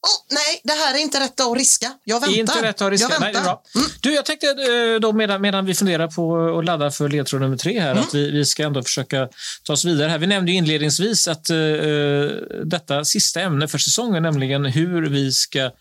[0.03, 1.93] Oh, nej, det här är inte rätt att riska.
[2.03, 2.37] Jag Det väntar.
[2.37, 3.07] är inte rätt att riska.
[3.11, 3.51] Jag Nej, väntar.
[3.51, 3.61] Mm.
[3.73, 3.83] bra.
[4.01, 7.57] Du, jag tänkte eh, då medan, medan vi funderar på att ladda för ledtråd nummer
[7.57, 8.03] tre här, Mm.
[8.03, 9.29] att vi, vi ska ändå försöka
[9.63, 10.17] ta oss vidare här.
[10.17, 11.55] Vi nämnde ju inledningsvis att eh,
[12.65, 15.71] detta sista ämne för säsongen, nämligen hur vi ska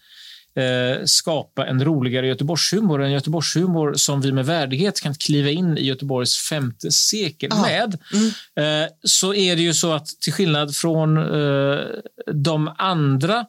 [0.56, 3.02] eh, skapa en roligare Göteborgshumor.
[3.02, 7.62] En Göteborgshumor som vi med värdighet kan kliva in i Göteborgs femte sekel Ja.
[7.62, 7.94] med.
[8.56, 11.80] Eh, så är det ju så att till skillnad från eh,
[12.32, 13.46] de andra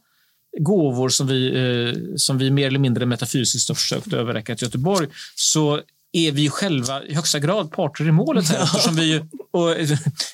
[0.59, 5.07] gåvor som vi, eh, som vi mer eller mindre metafysiskt har försökt överräcka till Göteborg
[5.35, 8.63] så är vi själva i högsta grad parter i målet här.
[8.63, 9.71] Eftersom vi, och,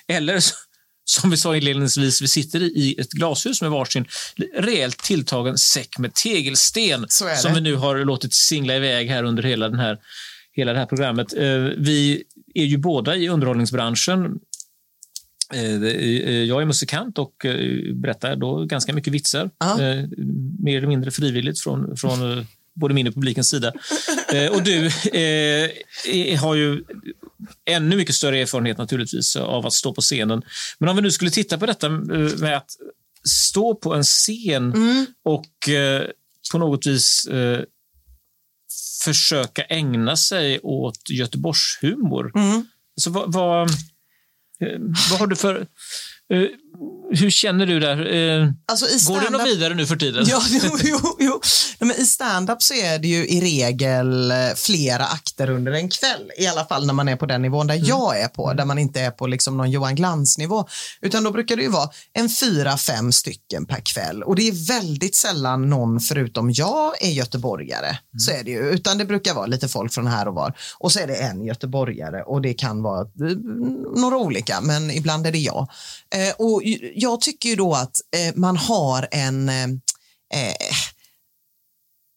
[0.08, 0.40] eller
[1.10, 4.06] som vi sa inledningsvis, vi sitter i ett glashus med varsin
[4.58, 9.70] rejält tilltagen säck med tegelsten som vi nu har låtit singla iväg här under hela,
[9.70, 9.98] den här,
[10.52, 11.34] hela det här programmet.
[11.34, 11.44] Eh,
[11.78, 14.40] Vi är ju båda i underhållningsbranschen
[15.54, 17.46] Eh, eh, Jag är musikant och
[17.94, 19.50] berättar då ganska mycket vitsar.
[19.82, 20.08] Eh,
[20.60, 23.74] Mer eller mindre frivilligt från, från både min och publikens sida.
[24.34, 26.84] Eh, Och du eh, har ju
[27.66, 30.42] ännu mycket större erfarenhet naturligtvis av att stå på scenen.
[30.80, 32.72] Men om vi nu skulle titta på detta eh, med att
[33.28, 34.74] stå på en scen
[35.26, 36.04] och eh,
[36.52, 37.60] på något vis eh,
[39.04, 42.32] försöka ägna sig åt Göteborgshumor.
[42.36, 42.66] Mm.
[42.98, 44.80] Alltså, vad, vad, eh,
[45.12, 45.68] vad har du för...
[47.12, 48.14] hur känner du där?
[48.42, 50.26] Eh, Alltså, går det något vidare nu för tiden?
[50.28, 51.42] Ja, jo, jo, jo.
[51.80, 56.32] Men I stand-up så är det ju i regel eh, flera akter under en kväll.
[56.38, 57.88] I alla fall när man är på den nivån där Mm.
[57.88, 60.68] jag är på, där man inte är på liksom någon Johan Glans-nivå.
[61.02, 64.24] Utan då brukar det ju vara en fyra, fem stycken per kväll.
[64.24, 67.88] Och det är väldigt sällan någon förutom jag är göteborgare.
[67.88, 68.20] Mm.
[68.20, 68.70] Så är det ju.
[68.70, 70.54] Utan det brukar vara lite folk från här och var.
[70.80, 73.38] Och så är det en göteborgare och det kan vara eh,
[74.02, 75.68] några olika, men ibland är det jag.
[76.16, 79.64] Eh, och ju- jag tycker ju då att eh, man har en eh,
[80.34, 80.76] eh,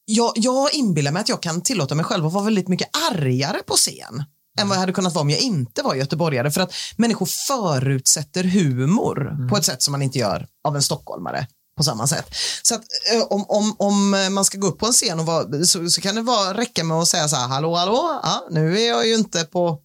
[0.04, 3.58] jag, jag inbillar mig att jag kan tillåta mig själv att vara väldigt mycket argare
[3.66, 4.24] på scen
[4.58, 6.50] än vad jag hade kunnat vara om jag inte var göteborgare.
[6.50, 11.46] För att människor förutsätter humor på ett sätt som man inte gör av en stockholmare
[11.76, 12.26] på samma sätt.
[12.62, 12.82] Så att
[13.14, 16.00] eh, om, om, om man ska gå upp på en scen och vara, så, så
[16.00, 19.06] kan det vara, räcka med att säga så här, hallå, hallå, ja, nu är jag
[19.06, 19.80] ju inte på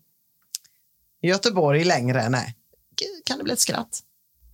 [1.21, 2.55] Göteborg längre, nej.
[3.25, 3.99] Kan det bli ett skratt?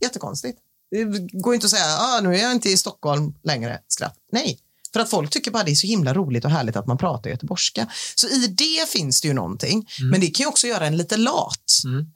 [0.04, 0.60] Jättekonstigt.
[0.92, 1.04] Det
[1.44, 4.16] går inte att säga, ah, nu är jag inte i Stockholm längre, skratt.
[4.32, 4.60] Nej,
[4.94, 7.30] för att folk tycker bara det är så himla roligt och härligt att man pratar
[7.30, 7.88] göteborgska.
[8.16, 9.89] Så i det finns det ju någonting.
[10.12, 11.60] Men det kan ju också göra en lite lat.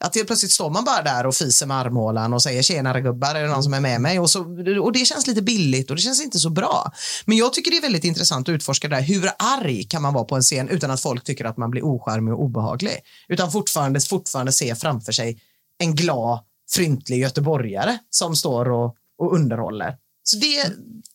[0.00, 3.34] Att helt plötsligt står man bara där och fiser med armhålan och säger tjenare gubbar,
[3.34, 4.18] är det någon som är med mig?
[4.20, 4.40] Och, så,
[4.82, 6.92] och det känns lite billigt och det känns inte så bra.
[7.24, 9.02] Men jag tycker det är väldigt intressant att utforska det där.
[9.02, 11.82] Hur arg kan man vara på en scen utan att folk tycker att man blir
[11.82, 12.98] ocharmig och obehaglig?
[13.28, 15.40] Utan fortfarande, fortfarande se framför sig
[15.78, 16.40] en glad,
[16.74, 19.96] fryntlig göteborgare som står och, och underhåller.
[20.22, 20.72] Så det,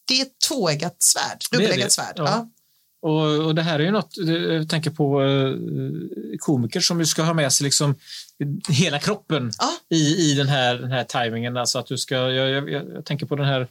[0.07, 1.65] det är ett tvåeggat svärd, Det är det.
[1.65, 2.13] dubbeleggat svärd.
[2.15, 2.23] Ja.
[2.25, 2.49] Ja.
[3.09, 5.53] Och, och det här är ju något, jag tänker på eh,
[6.39, 7.95] komiker som ju ska ha med sig liksom
[8.69, 9.69] hela kroppen Ja.
[9.97, 11.57] i, i den här, den här tajmingen.
[11.57, 13.67] Alltså att du ska, jag, jag, jag tänker på den här,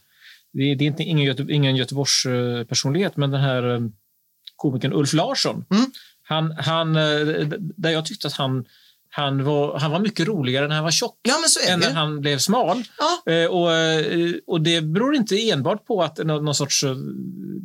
[0.52, 3.80] det är, det är inte, ingen, Göte, ingen Göteborgs eh, personlighet, men den här eh,
[4.56, 5.64] komikern Ulf Larsson.
[5.70, 5.90] Mm.
[6.22, 8.64] Han, han, eh, där jag tyckte att han,
[9.14, 11.34] han, var, han var mycket roligare när han var tjock ja,
[11.68, 12.82] än när han blev smal.
[12.98, 13.32] Ja.
[13.32, 16.96] Eh, Och, eh, och det beror inte enbart på att någon, någon sorts eh,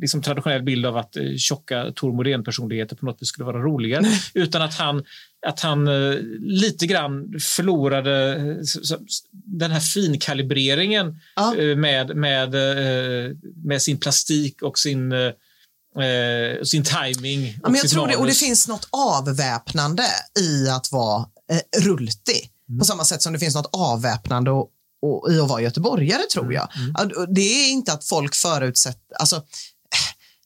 [0.00, 4.62] liksom traditionell bild av att tjocka Tor Modén-personligheter på något vis skulle vara roligare, utan
[4.62, 5.04] att han,
[5.46, 8.34] att han eh, lite grann förlorade
[9.32, 11.56] den här finkalibreringen Ja.
[11.56, 12.54] eh, med, med,
[13.64, 15.12] med sin plastik och sin,
[16.62, 17.54] sin timing.
[17.62, 20.02] Ja, men jag tror det, och det finns något avväpnande
[20.40, 22.50] i att vara eh, rultig.
[22.68, 22.78] Mm.
[22.78, 24.68] På samma sätt som det finns något avväpnande och,
[25.02, 26.68] och, i att vara göteborgare, tror Mm, jag.
[26.94, 29.16] Ja, och Det är inte att folk förutsätter...
[29.18, 29.42] Alltså,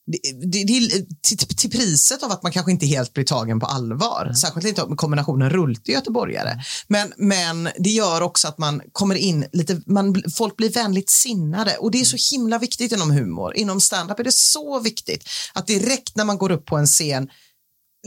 [0.06, 3.60] det, det, det, är till, till priset av att man kanske inte helt blir tagen
[3.60, 4.22] på allvar.
[4.22, 4.34] Mm.
[4.34, 6.62] Särskilt inte med kombinationen rultig göteborgare.
[6.88, 11.76] Men, men det gör också att man kommer in lite, man, folk blir vänligt sinnade
[11.76, 13.56] och det är så himla viktigt inom humor.
[13.56, 17.28] Inom stand-up är det så viktigt att direkt när man går upp på en scen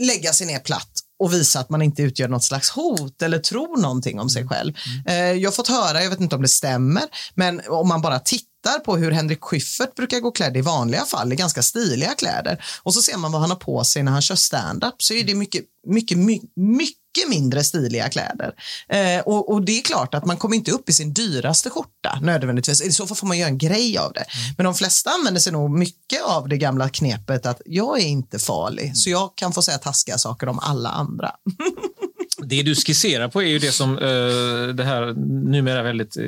[0.00, 3.76] lägga sig ner platt och visa att man inte utgör något slags hot eller tror
[3.76, 4.72] någonting om sig själv.
[5.06, 7.02] Eh, jag har fått höra, jag vet inte om det stämmer,
[7.34, 11.32] men om man bara tittar på hur Henrik Schyffert brukar gå klädd i vanliga fall,
[11.32, 14.22] i ganska stiliga kläder, och så ser man vad han har på sig när han
[14.22, 18.52] kör stand-up, så är det mycket, mycket, my- mycket mycket mindre stiliga kläder.
[18.88, 22.18] Eh, och, och det är klart att man kommer inte upp i sin dyraste skjorta
[22.22, 22.82] nödvändigtvis.
[22.82, 24.24] I så fall får man göra en grej av det.
[24.56, 28.38] Men de flesta använder sig nog mycket av det gamla knepet att jag är inte
[28.38, 31.30] farlig, så jag kan få säga taskiga saker om alla andra.
[32.48, 35.12] Det du skisserar på är ju det som eh, det här
[35.50, 36.24] numera väldigt eh,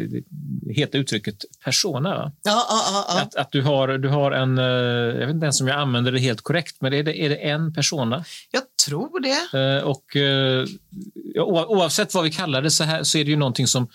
[0.74, 2.08] heta uttrycket persona.
[2.14, 2.32] Va?
[2.42, 3.22] Ja, ja, ja, ja.
[3.22, 4.64] Att, att du har, du har en, eh,
[5.20, 7.36] jag vet inte ens om jag använder det helt korrekt, men är det, är det
[7.36, 8.24] en persona?
[8.50, 9.82] Jag tror det.
[9.82, 10.04] Och
[11.34, 13.88] ja, oavsett vad vi kallar det så, här, så är det ju någonting som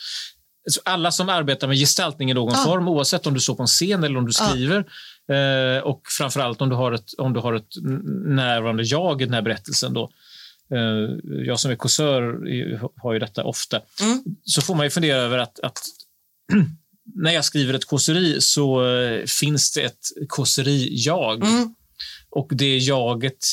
[0.85, 2.63] alla som arbetar med gestaltning i någon Ja.
[2.65, 4.45] form, oavsett om du står på en scen eller om du Ja.
[4.45, 4.77] skriver
[5.31, 7.67] eh, och framförallt om du har ett, om du har ett
[8.25, 9.93] närvarande jag i den här berättelsen.
[9.93, 10.11] Då.
[10.75, 11.15] Eh,
[11.45, 12.21] jag som är kåsör
[13.01, 13.81] har ju detta ofta.
[14.01, 14.23] Mm.
[14.43, 15.79] Så får man ju fundera över att, att
[17.15, 21.43] när jag skriver ett kåseri så eh, finns det ett kåseri-jag.
[21.43, 21.75] Mm.
[22.29, 23.45] Och det jaget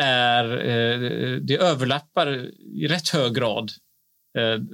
[0.00, 2.46] är, eh, det överlappar
[2.76, 3.72] i rätt hög grad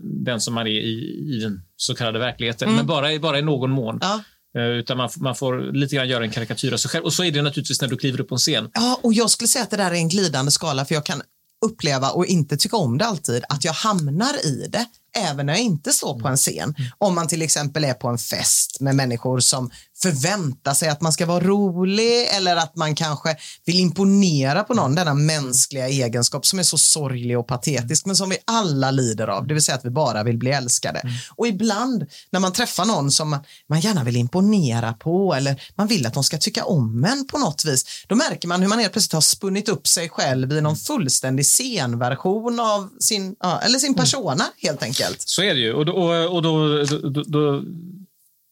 [0.03, 2.76] den som man är i, i den så kallade verkligheten, Mm.
[2.76, 3.99] men bara, bara i någon mån.
[4.01, 4.22] Ja.
[4.61, 7.05] Utan man, man får lite grann göra en karikatyr av sig själv.
[7.05, 8.70] Och så är det naturligtvis när du kliver upp på en scen.
[8.74, 11.22] Ja, och jag skulle säga att det där är en glidande skala för jag kan
[11.67, 14.87] uppleva och inte tycka om det alltid att jag hamnar i det
[15.17, 16.75] även när jag inte står på en scen.
[16.99, 19.71] Om man till exempel är på en fest med människor som
[20.03, 24.94] förväntar sig att man ska vara rolig eller att man kanske vill imponera på någon,
[24.94, 29.47] denna mänskliga egenskap som är så sorglig och patetisk men som vi alla lider av,
[29.47, 31.03] det vill säga att vi bara vill bli älskade.
[31.30, 33.38] Och ibland när man träffar någon som
[33.68, 37.38] man, gärna vill imponera på eller man vill att de ska tycka om en på
[37.38, 40.61] något vis, då märker man hur man helt plötsligt har spunnit upp sig själv i
[40.61, 45.22] någon fullständig scenversion av sin, eller sin persona helt enkelt.
[45.28, 45.72] Så är det ju.
[45.72, 47.62] Och då, och, och då, då, då,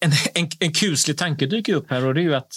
[0.01, 2.53] en, en, en kuslig tanke dyker upp här och det är ju att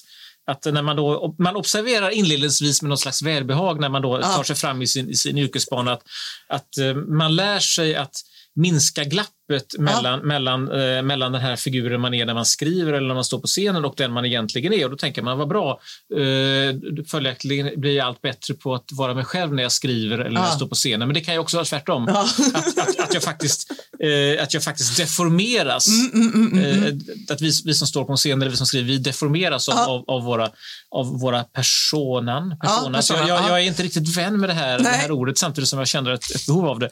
[0.52, 4.28] att när man, då, man observerar inledningsvis med någon slags välbehag när man då Ja.
[4.36, 6.02] tar sig fram i sin, i sin yrkesbana att,
[6.48, 8.16] att eh, man lär sig att
[8.58, 13.08] minska glappet mellan, mellan, eh, mellan den här figuren man är när man skriver eller
[13.08, 14.84] när man står på scenen och den man egentligen är.
[14.86, 15.80] Och då tänker man, vad bra,
[16.16, 20.30] eh, följaktligen blir jag allt bättre på att vara mig själv när jag skriver eller
[20.30, 20.56] när jag Ja.
[20.56, 21.08] står på scenen.
[21.08, 22.06] Men det kan ju också vara tvärtom.
[22.08, 22.22] Ja.
[22.54, 23.72] Att, att, att, jag faktiskt,
[24.04, 25.88] eh, att jag faktiskt deformeras.
[26.14, 26.94] Mm, Eh,
[27.30, 29.76] att vi, vi som står på en scen eller vi som skriver, vi deformeras av,
[29.76, 29.86] Ja.
[29.88, 30.50] av, av, våra,
[30.92, 32.56] av våra personan.
[32.62, 33.08] Ja, personas.
[33.08, 33.50] persona, jag, jag, ja.
[33.50, 36.12] jag är inte riktigt vän med det här, det här ordet samtidigt som jag känner
[36.12, 36.90] ett, ett behov av det.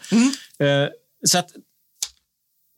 [1.27, 1.51] Så att,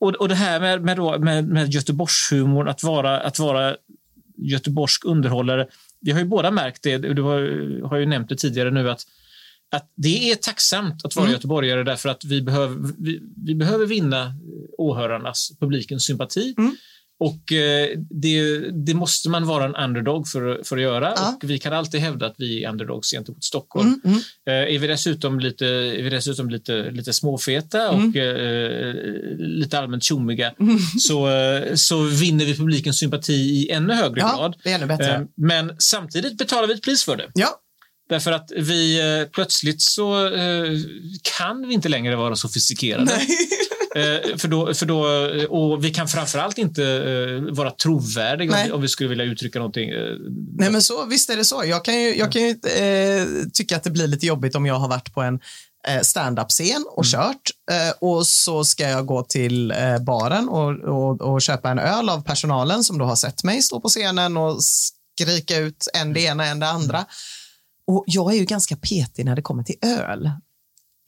[0.00, 3.76] och, och det här med, med, då, med, med Göteborgshumorn, att vara, att vara
[4.36, 5.66] göteborgsk underhållare.
[6.00, 7.40] Vi har ju båda märkt det, du har,
[7.88, 9.06] har ju nämnt det tidigare nu, att
[9.70, 11.32] att det är tacksamt att vara Mm.
[11.32, 14.34] göteborgare därför att vi behöver, vi, vi behöver vinna
[14.78, 16.54] åhörarnas, publikens sympati.
[16.58, 16.76] Mm.
[17.20, 21.12] Och eh, det, det måste man vara en underdog för, för att göra.
[21.16, 21.38] Ja.
[21.42, 24.00] Och vi kan alltid hävda att vi är underdogs gentemot Stockholm.
[24.04, 24.16] Mm,
[24.46, 24.68] mm.
[24.68, 28.10] Eh, är vi dessutom lite, är vi dessutom lite, lite småfeta Mm.
[28.10, 28.94] och eh,
[29.38, 30.52] lite allmänt tjommiga
[31.00, 34.56] så, eh, så vinner vi publikens sympati i ännu högre Ja, grad.
[34.64, 35.26] det är ännu bättre.
[35.36, 37.30] Men samtidigt betalar vi ett pris för det.
[37.34, 37.60] Ja,
[38.08, 39.00] Därför att vi
[39.32, 40.30] plötsligt så
[41.38, 43.12] kan vi inte längre vara sofistikerade.
[43.12, 43.18] Eh,
[44.36, 45.00] för då, för då,
[45.48, 49.58] och vi kan framförallt inte eh, vara trovärdiga om vi, om vi skulle vilja uttrycka
[49.58, 49.90] någonting.
[49.90, 50.14] Eh,
[50.58, 51.62] Nej, men så, visst är det så.
[51.64, 54.74] Jag kan ju, jag kan ju eh, tycka att det blir lite jobbigt om jag
[54.74, 55.40] har varit på en
[55.88, 61.20] eh, stand-up-scen och kört eh, och så ska jag gå till eh, baren och, och,
[61.20, 64.58] och köpa en öl av personalen som då har sett mig stå på scenen och
[64.62, 67.06] skrika ut en det ena, en det andra.
[67.86, 70.30] Och jag är ju ganska petig när det kommer till öl.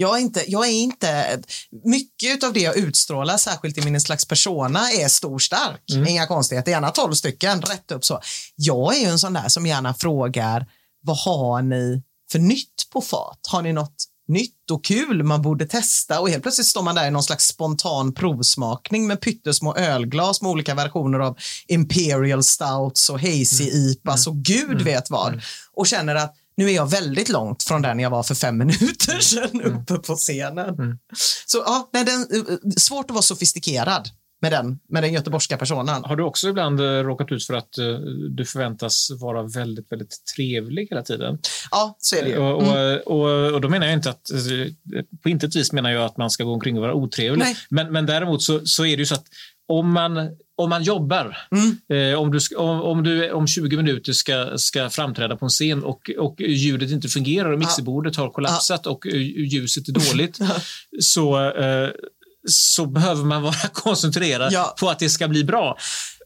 [0.01, 1.41] Jag är inte, jag är inte,
[1.85, 5.83] mycket av det jag utstrålar, särskilt i min slags persona, är stor stark.
[6.09, 8.21] Inga konstigheter, gärna tolv stycken, rätt upp så.
[8.57, 10.67] Jag är ju en sån där som gärna frågar,
[11.03, 13.39] vad har ni för nytt på fat?
[13.49, 16.21] Har ni något nytt och kul man borde testa?
[16.21, 20.51] Och helt plötsligt står man där i någon slags spontan provsmakning med pyttesmå ölglas med
[20.51, 21.39] olika versioner av
[21.69, 25.43] Imperial Stouts och Hazy IPAs och gud vet vad.
[25.73, 29.21] Och känner att nu är jag väldigt långt från den jag var för fem minuter
[29.21, 30.99] sedan uppe på scenen.
[31.47, 34.09] Så ja, nej, den, eh, svårt att vara sofistikerad
[34.43, 36.05] med den, med den göteborgska personen.
[36.05, 37.87] Har du också ibland eh, råkat ut för att eh,
[38.31, 41.39] du förväntas vara väldigt, väldigt trevlig hela tiden?
[41.71, 42.37] Ja, så är det ju.
[42.37, 42.47] Mm.
[42.47, 46.17] och, och, och då menar jag inte att, eh, på intet vis menar jag att
[46.17, 47.45] man ska gå omkring och vara otrevlig.
[47.45, 47.57] Nej.
[47.71, 49.27] Men, men däremot så, så är det ju så att
[49.71, 50.17] om man,
[50.57, 52.13] om man jobbar, Mm.
[52.13, 55.85] eh, om, du, om, om du om 20 minuter ska, ska framträda på en scen
[55.85, 59.17] och, och ljudet inte fungerar och mixerbordet har kollapsat och eh,
[59.53, 60.39] ljuset är dåligt,
[61.01, 61.89] så, eh,
[62.49, 64.75] så behöver man vara koncentrerad Ja.
[64.81, 65.77] på att det ska bli bra.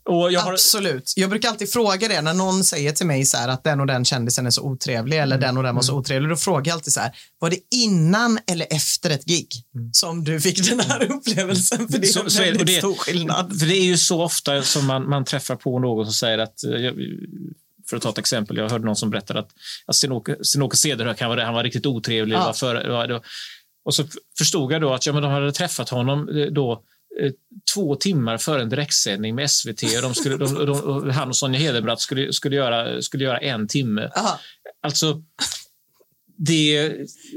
[0.07, 1.13] Jag har, Absolut.
[1.17, 3.87] Jag brukar alltid fråga det när någon säger till mig så här att den och
[3.87, 6.31] den kändisen är så otrevlig eller den och den var så otrevlig.
[6.31, 9.49] Då frågar jag alltid så här, var det innan eller efter ett gig
[9.93, 11.89] som du fick den här upplevelsen?
[11.89, 13.59] För det är Så- en så väldigt det- stor skillnad.
[13.61, 16.65] För det är ju så ofta som man, man träffar på någon som säger att,
[16.65, 16.95] eh, jag-
[17.91, 19.51] för att ta ett exempel, jag hörde någon som berättade att,
[19.87, 22.37] att Sten-Åke Cederhök, han var, han var riktigt otrevlig.
[22.37, 22.45] Ja.
[22.45, 23.23] Var för, var,
[23.85, 24.05] och så
[24.39, 26.83] förstod jag då att ja, men de hade träffat honom eh, då
[27.75, 31.37] två timmar före en direktsändning med SVT och, de skulle, de, de, och han och
[31.37, 34.11] Sonja Hedenbratt skulle, skulle, göra, skulle göra en timme.
[34.17, 34.41] Aha.
[34.83, 35.23] Alltså,
[36.37, 36.89] det,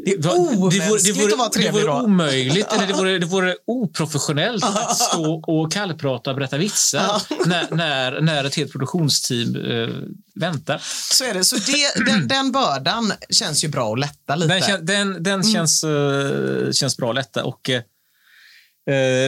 [0.05, 4.63] Det är var- omänskligt att vara det vore omöjligt, eller det vore, det vore oprofessionellt
[4.63, 9.89] att stå och kallprata och berätta vitsar när, när, när ett helt produktionsteam eh,
[10.35, 10.81] väntar.
[11.11, 11.43] Så är det.
[11.43, 14.59] Så det, den, den bördan känns ju bra att lätta lite.
[14.77, 15.53] Den, den, den Mm.
[15.53, 17.43] känns, eh, känns bra att lätta.
[17.43, 17.81] Och, eh, eh,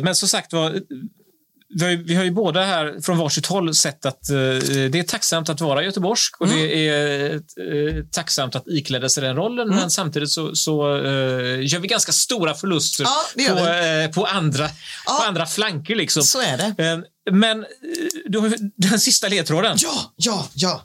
[0.04, 0.82] men som sagt var,
[1.76, 5.00] vi har, ju, vi har ju båda här från varsitt håll sett att eh, det
[5.00, 6.60] är tacksamt att vara göteborgsk och Mm.
[6.60, 9.68] det är eh, tacksamt att ikläda sig den rollen.
[9.68, 9.80] Mm.
[9.80, 13.06] Men samtidigt så, så eh, gör vi ganska stora förluster
[13.36, 14.70] Ja, på, eh, på, andra,
[15.06, 15.18] Ja.
[15.22, 15.96] på andra flanker.
[15.96, 16.24] Liksom.
[16.24, 16.84] Så är det.
[16.86, 17.00] Eh,
[17.34, 17.66] men eh,
[18.26, 19.78] du har den sista ledtråden.
[19.82, 20.82] Ja, ja, ja.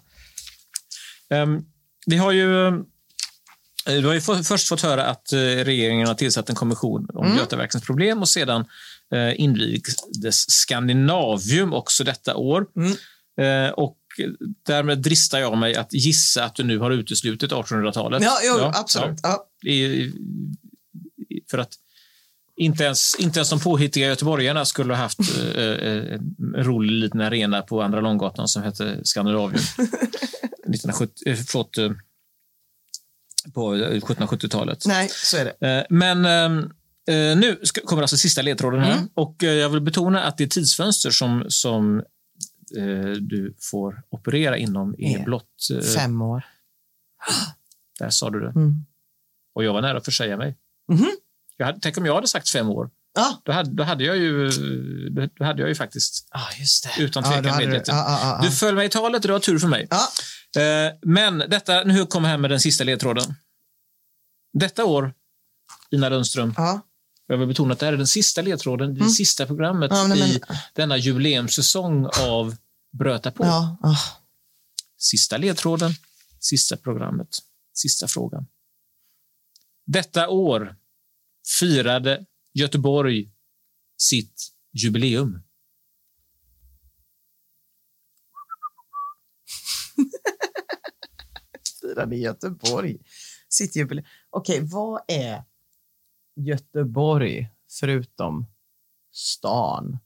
[1.30, 1.60] Ehm,
[2.06, 2.72] vi har ju...
[3.86, 7.06] eh, Du har ju för, först fått höra att eh, regeringen har tillsatt en kommission
[7.14, 7.38] om Mm.
[7.38, 8.64] Götaverkens problem och sedan
[9.14, 12.66] eh, invigdes Skandinavium också detta år.
[12.76, 12.92] Mm.
[13.40, 13.98] Eh, och
[14.66, 18.22] därmed dristar jag mig att gissa att du nu har uteslutit 1800-talet.
[18.22, 19.18] Ja, jo, Ja, absolut.
[19.22, 19.46] ja.
[19.70, 20.12] I,
[21.50, 21.74] för att
[22.56, 25.18] inte ens, inte ens de påhittiga göteborgarna skulle ha haft
[25.56, 29.62] eh, eh, en rolig liten arena på Andra Långgatan som hette Skandinavium.
[29.78, 31.90] 1970, eh, förlåt, eh,
[33.54, 34.84] på eh, 1770-talet.
[34.86, 35.68] Nej, så är det.
[35.78, 36.64] Eh, Men eh,
[37.16, 38.92] eh, nu kommer alltså sista ledtråden här.
[38.96, 39.08] Mm.
[39.14, 41.98] Och eh, jag vill betona att det tidsfönster som, som
[42.78, 45.68] eh, du får operera inom är Är blott...
[45.74, 46.44] eh, Fem år.
[47.98, 48.50] Där sa du det.
[48.50, 48.84] Mm.
[49.54, 50.56] Och jag var nära att försäga mig.
[50.92, 51.10] Mhm.
[51.56, 52.90] Jag hade, tänk om jag hade sagt fem år.
[53.14, 54.48] Ja, Då hade, då hade, jag, ju,
[55.38, 57.02] då hade jag ju faktiskt ah, just det.
[57.02, 58.40] utan tvekan ja, ja, ja.
[58.42, 59.88] Du föll mig i talet och det var tur för mig.
[60.56, 63.34] Eh, Men detta, nu kommer jag här med den sista ledtråden.
[64.52, 65.14] Detta år,
[65.90, 66.80] Ina Lundström, Ja.
[67.26, 70.02] jag vill betona att det här är den sista ledtråden, det sista programmet Mm.
[70.10, 70.40] Ja, men- i
[70.72, 72.56] denna jubileumssäsong av
[72.98, 73.44] Bröta på.
[73.44, 73.76] Ja.
[73.82, 73.96] ah.
[74.98, 75.92] Sista ledtråden,
[76.40, 77.28] sista programmet,
[77.74, 78.46] sista frågan.
[79.86, 80.76] Detta år
[81.60, 82.24] firade
[82.54, 83.30] Göteborg
[83.96, 85.42] sitt jubileum.
[91.80, 92.98] firade Göteborg.
[93.48, 94.06] Sitt jubileum.
[94.30, 95.44] Okej, vad är
[96.36, 98.46] Göteborg förutom
[99.12, 99.98] stan?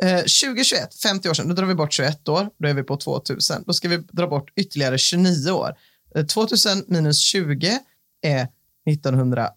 [0.02, 2.96] Eh, 2021, 50 år sedan, då drar vi bort 21 år, då är vi på
[2.96, 3.64] 2000.
[3.66, 5.74] Då ska vi dra bort ytterligare 29 år.
[6.14, 7.78] Eh, 2000 minus 20
[8.22, 8.48] är
[8.90, 9.52] 1980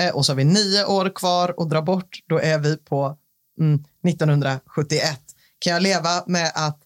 [0.00, 2.18] eh, och så har vi nio år kvar att dra bort.
[2.26, 3.18] Då är vi på
[3.60, 5.20] mm, 1971.
[5.58, 6.78] Kan jag leva med att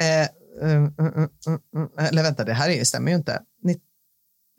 [0.00, 0.28] eh,
[0.70, 1.14] mm, mm,
[1.46, 3.42] mm, mm, eller vänta, det här är, stämmer ju inte.
[3.62, 3.80] Ni,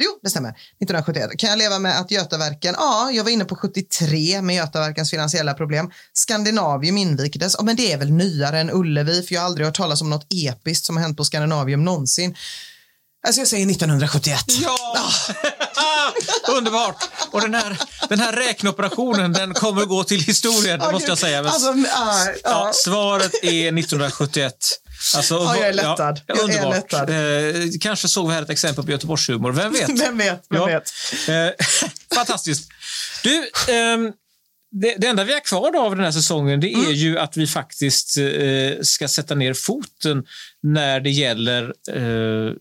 [0.03, 0.49] jo, det stämmer.
[0.49, 1.29] 1971.
[1.37, 5.53] Kan jag leva med att Götaverken, ja, jag var inne på 73 med Götaverkens finansiella
[5.53, 5.91] problem.
[6.13, 9.75] Skandinavium invigdes, ja, men det är väl nyare än Ullevi, för jag har aldrig hört
[9.75, 12.35] talas om något episkt som har hänt på Skandinavium någonsin.
[13.25, 14.39] Alltså jag säger 1971.
[14.61, 15.09] Ja!
[16.57, 17.03] Underbart!
[17.31, 17.77] Och den här,
[18.09, 21.41] den här räkneoperationen den kommer att gå till historien, det måste jag säga.
[21.41, 22.71] Men, Alltså, ah, ja, ja.
[22.73, 24.53] svaret är 1971.
[25.15, 26.21] Alltså, Ja, jag är lättad.
[26.27, 27.09] Jag är lättad.
[27.09, 29.51] Eh, kanske såg vi här ett exempel på Göteborgshumor.
[29.51, 29.89] Vem vet?
[29.99, 30.43] Vem vet?
[30.49, 30.65] Vem Ja.
[30.65, 30.93] vet?
[31.29, 31.65] Eh,
[32.15, 32.69] fantastiskt.
[33.23, 34.11] Du, ehm,
[34.81, 37.37] det, det enda vi har kvar då av den här säsongen det är ju att
[37.37, 40.25] vi faktiskt eh, ska sätta ner foten
[40.63, 42.53] när det gäller eh,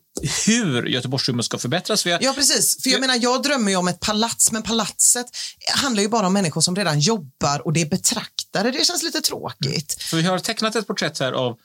[0.46, 2.04] hur Göteborgshumorn ska förbättras.
[2.04, 2.82] Har, Ja, precis.
[2.82, 5.26] För jag menar, jag drömmer ju om ett palats, men palatset
[5.74, 8.70] handlar ju bara om människor som redan jobbar och det är betraktare.
[8.70, 10.02] Det känns lite tråkigt.
[10.02, 11.58] För vi har tecknat ett porträtt här av,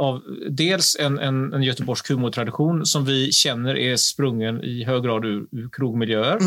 [0.00, 5.24] av dels en, en, en göteborgsk humortradition som vi känner är sprungen i hög grad
[5.24, 6.38] ur, ur krogmiljöer.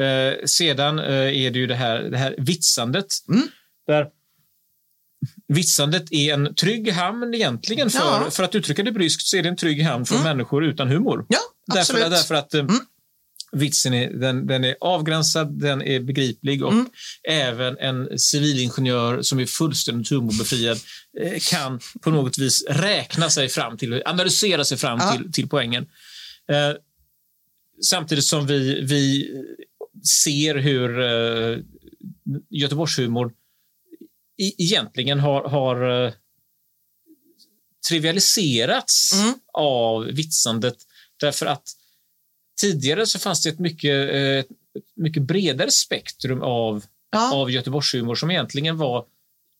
[0.00, 1.04] Eh, sedan eh,
[1.44, 3.06] är det ju det här, det här vitsandet.
[3.86, 4.06] Där
[5.48, 7.90] Vitsandet är en trygg hamn egentligen.
[7.90, 8.30] För, Ja.
[8.30, 11.26] för att uttrycka det bryskt så är det en trygg hamn för människor utan humor.
[11.28, 12.10] Ja, Därför, absolut.
[12.10, 12.66] därför att eh,
[13.56, 16.88] vitsen är, den, den är avgränsad, den är begriplig och Mm.
[17.28, 20.78] även en civilingenjör som är fullständigt humorbefriad
[21.20, 25.12] eh, kan på något vis räkna sig fram till, analysera sig fram Ja.
[25.16, 25.82] till, till poängen.
[26.52, 26.72] Eh,
[27.84, 29.30] samtidigt som vi, vi
[30.24, 31.58] ser hur eh,
[32.50, 33.32] Göteborgshumor
[34.38, 36.12] i, egentligen har, har eh,
[37.88, 39.34] trivialiserats Mm.
[39.52, 40.76] av vitsandet
[41.20, 41.62] därför att
[42.62, 44.46] tidigare så fanns det ett mycket, eh, ett
[44.96, 47.34] mycket bredare spektrum av, Ja.
[47.34, 49.04] av Göteborgshumor som egentligen var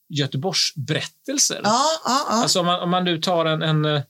[0.09, 1.61] Göteborgsberättelser.
[1.65, 2.43] Ja, ja, ja.
[2.43, 4.03] Alltså om man, om man nu tar en, en, eh,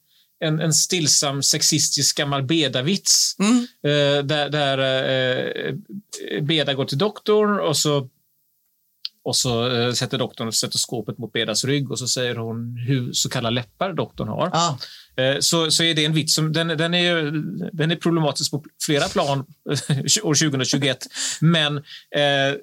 [0.45, 3.59] en, en stillsam sexistisk gammal Beda-vits Mm.
[3.59, 5.75] eh, där, där eh,
[6.43, 8.09] Beda går till doktorn och så
[9.25, 13.29] och så eh, sätter doktorn stetoskopet mot Bedas rygg och så säger hon hur så
[13.29, 14.51] kallade läppar doktorn har.
[14.53, 14.79] ja.
[15.17, 17.33] Eh, så, så är det en vits som den, den, är,
[17.73, 19.39] den är problematisk på flera plan
[20.23, 20.99] år 2021.
[21.41, 22.57] Men eh,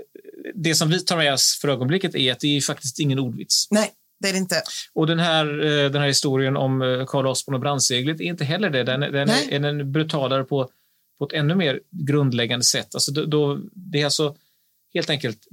[0.55, 3.67] det som vi tar med oss för ögonblicket är att det är faktiskt ingen ordvits.
[3.71, 4.61] Nej, det är det inte.
[4.93, 8.45] Och den här, eh, den här historien om eh, Karl Osborn och brandseglet är inte
[8.45, 8.83] heller det.
[8.83, 9.47] Den, den Nej.
[9.51, 10.69] är, den brutalare på,
[11.19, 12.95] på ett ännu mer grundläggande sätt.
[12.95, 14.35] Alltså då, då, det är alltså
[14.93, 15.47] helt enkelt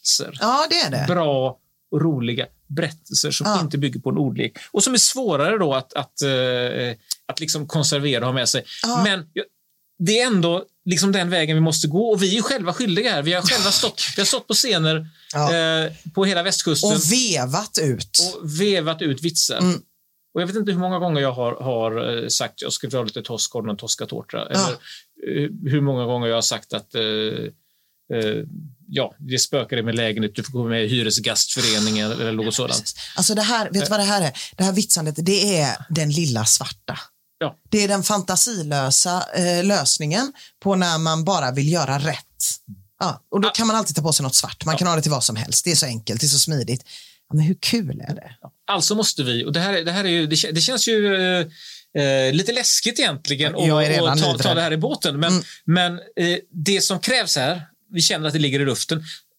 [0.00, 0.38] berättelser.
[0.40, 1.04] Ja, det är det.
[1.14, 1.58] Bra
[1.92, 3.60] och roliga berättelser som Ja.
[3.60, 6.96] inte bygger på en ordlek och som är svårare då att, att, eh,
[7.26, 8.64] att liksom konservera och ha med sig.
[8.82, 9.00] Ja.
[9.04, 9.42] Men ja,
[9.98, 13.22] det är ändå liksom den vägen vi måste gå och vi är själva skyldiga här.
[13.22, 15.54] Vi har själva stått, vi har stått på scener Ja.
[15.54, 18.18] eh, på hela västkusten Och vevat ut.
[18.42, 19.58] och vevat ut vitsar.
[19.58, 19.80] Mm.
[20.34, 23.02] Och jag vet inte hur många gånger jag har, har eh, sagt jag ska dra
[23.02, 24.46] lite toskkorn och en toskatårta.
[24.46, 27.02] Eller eh, hur många gånger jag har sagt att eh,
[28.18, 28.44] eh,
[28.90, 32.94] ja, det spökar min lägenhet, du får gå med i hyresgastföreningen eller något sådant.
[33.16, 34.32] Alltså det här, vet du vad det här är?
[34.56, 36.98] Det här vitsandet, det är den lilla svarta.
[37.38, 37.56] Ja.
[37.70, 40.32] Det är den fantasilösa eh, lösningen
[40.62, 42.16] på när man bara vill göra rätt.
[43.00, 44.64] Ja, och då kan man alltid ta på sig något svart.
[44.64, 45.64] Man kan ha det till vad som helst.
[45.64, 46.82] Det är så enkelt, det är så smidigt.
[47.28, 48.30] Ja, men hur kul är det?
[48.72, 51.14] Alltså måste vi, och det här, är- det här är ju, det, det känns ju
[51.14, 51.46] eh,
[52.02, 55.20] eh, lite läskigt egentligen att ta, ta det här i båten.
[55.20, 55.44] Men, Mm.
[55.64, 55.92] men
[56.26, 58.98] eh, det som krävs här, vi känner att det ligger i luften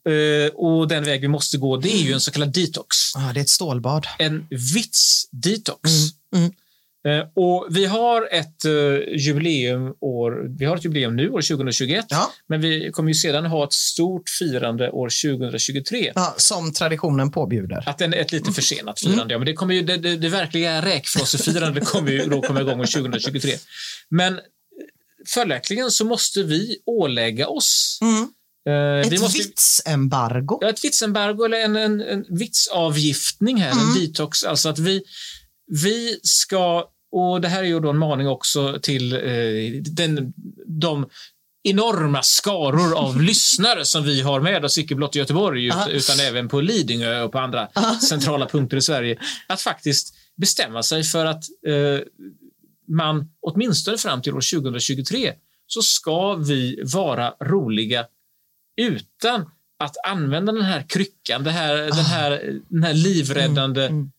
[0.10, 2.98] eh, och den väg vi måste gå, det är ju en så kallad detox.
[3.16, 4.08] Ja, det är ett stålbad.
[4.20, 5.90] En vits-detox.
[6.36, 6.52] Mm,
[7.08, 8.72] Eh, och vi har ett eh,
[9.18, 12.32] jubileum år, vi har ett jubileum nu år 2021, Ja.
[12.48, 16.12] men vi kommer ju sedan ha ett stort firande år 2023.
[16.16, 17.84] Ja, som traditionen påbjuder.
[17.90, 20.30] Att den är ett lite försenat firande, ja, men det, kommer ju, det, det, det
[20.30, 23.52] verkliga räkfrossefirandet kommer ju då komma igång år 2023.
[24.10, 24.40] Men
[25.28, 28.28] följaktligen så måste vi ålägga oss Mm.
[28.70, 30.58] Eh, Ett måste, vitsembargo.
[30.62, 33.84] Ja, ett vitsembargo eller en, en, en vitsavgiftning här, Mm.
[33.88, 34.44] en detox.
[34.44, 35.04] Alltså att vi,
[35.72, 40.34] vi ska, och det här är ju då en maning också till eh, den,
[40.68, 41.10] de
[41.64, 45.90] enorma skaror av lyssnare som vi har med oss, icke blott i Göteborg Aha.
[45.90, 47.68] utan även på Lidingö och på andra
[48.10, 52.00] centrala punkter i Sverige, att faktiskt bestämma sig för att eh,
[52.88, 55.34] man åtminstone fram till år 2023
[55.68, 58.06] så ska vi vara roliga
[58.82, 59.46] utan
[59.80, 64.12] att använda den här kryckan, det här, den, här, den här livräddande mm.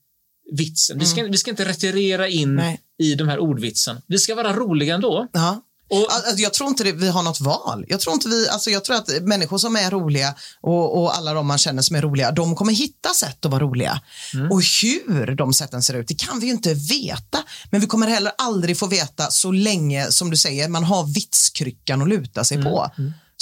[0.52, 0.98] vitsen.
[0.98, 2.80] Vi ska, vi ska inte retirera in Nej.
[2.98, 3.96] i de här ordvitsen.
[4.06, 5.28] Vi ska vara roliga ändå.
[5.32, 5.62] Ja.
[5.90, 7.84] Och, Alltså, jag tror inte det, vi har något val.
[7.88, 11.34] Jag tror, inte vi, alltså, jag tror att människor som är roliga och, och alla
[11.34, 14.00] de man känner som är roliga, de kommer hitta sätt att vara roliga.
[14.50, 14.62] Och
[15.08, 17.38] hur de sätten ser ut, det kan vi ju inte veta.
[17.70, 22.02] Men vi kommer heller aldrig få veta så länge, som du säger, man har vitskryckan
[22.02, 22.90] att luta sig på.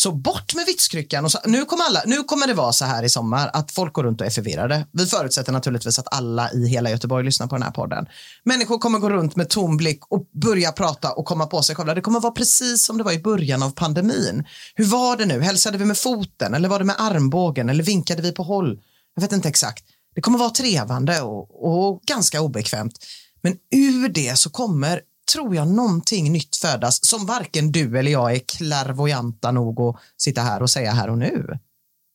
[0.02, 1.24] Så bort med vitskryckan.
[1.24, 3.92] Och så, nu, kommer alla, nu kommer det vara så här i sommar att folk
[3.92, 4.86] går runt och är förvirrade.
[4.92, 8.06] Vi förutsätter naturligtvis att alla i hela Göteborg lyssnar på den här podden.
[8.44, 11.94] Människor kommer gå runt med tom blick och börja prata och komma på sig själva.
[11.94, 14.44] Det kommer vara precis som det var i början av pandemin.
[14.74, 15.40] Hur var det nu?
[15.40, 18.78] Hälsade vi med foten eller var det med armbågen eller vinkade vi på håll?
[19.14, 19.84] Jag vet inte exakt.
[20.14, 22.98] Det kommer vara trevande och, och ganska obekvämt.
[23.42, 25.00] Men ur det så kommer
[25.32, 30.40] tror jag någonting nytt födas som varken du eller jag är klärvoajanta nog att sitta
[30.40, 31.58] här och säga här och nu.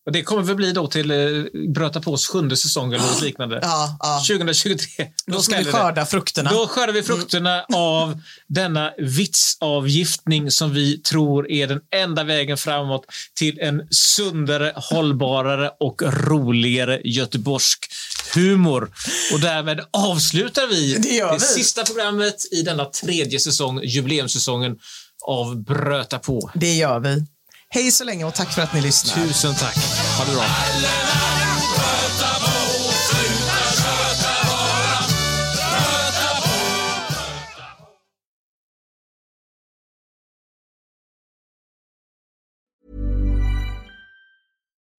[0.06, 1.18] Och det kommer väl bli då till eh,
[1.74, 3.60] Bröta pås sjunde säsong eller något liknande.
[3.62, 4.24] Ja, ja.
[4.28, 5.08] 2023.
[5.26, 5.72] Då ska vi smäller det.
[5.78, 6.52] skörda frukterna.
[6.52, 13.06] Då skördar vi frukterna av denna vitsavgiftning som vi tror är den enda vägen framåt
[13.34, 17.86] till en sundare, hållbarare och roligare göteborgsk
[18.34, 18.92] humor.
[19.34, 21.40] Och därmed avslutar vi Det gör vi.
[21.40, 24.76] sista programmet i denna tredje säsong, jubileumssäsongen
[25.28, 26.52] av Bröta på.
[26.54, 27.26] Det gör vi.
[27.76, 29.26] Hej så länge och tack för att ni lyssnar.
[29.28, 29.78] Tusen tack.
[30.18, 30.46] Ha det bra.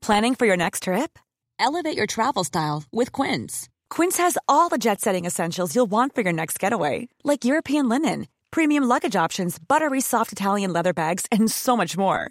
[0.07, 1.19] Planning for your next trip?
[1.59, 3.69] Elevate your travel style with Quince.
[3.91, 7.89] Quince has all the jet setting essentials you'll want for your next getaway, like European
[7.89, 12.31] linen, premium luggage options, buttery soft Italian leather bags, and so much more.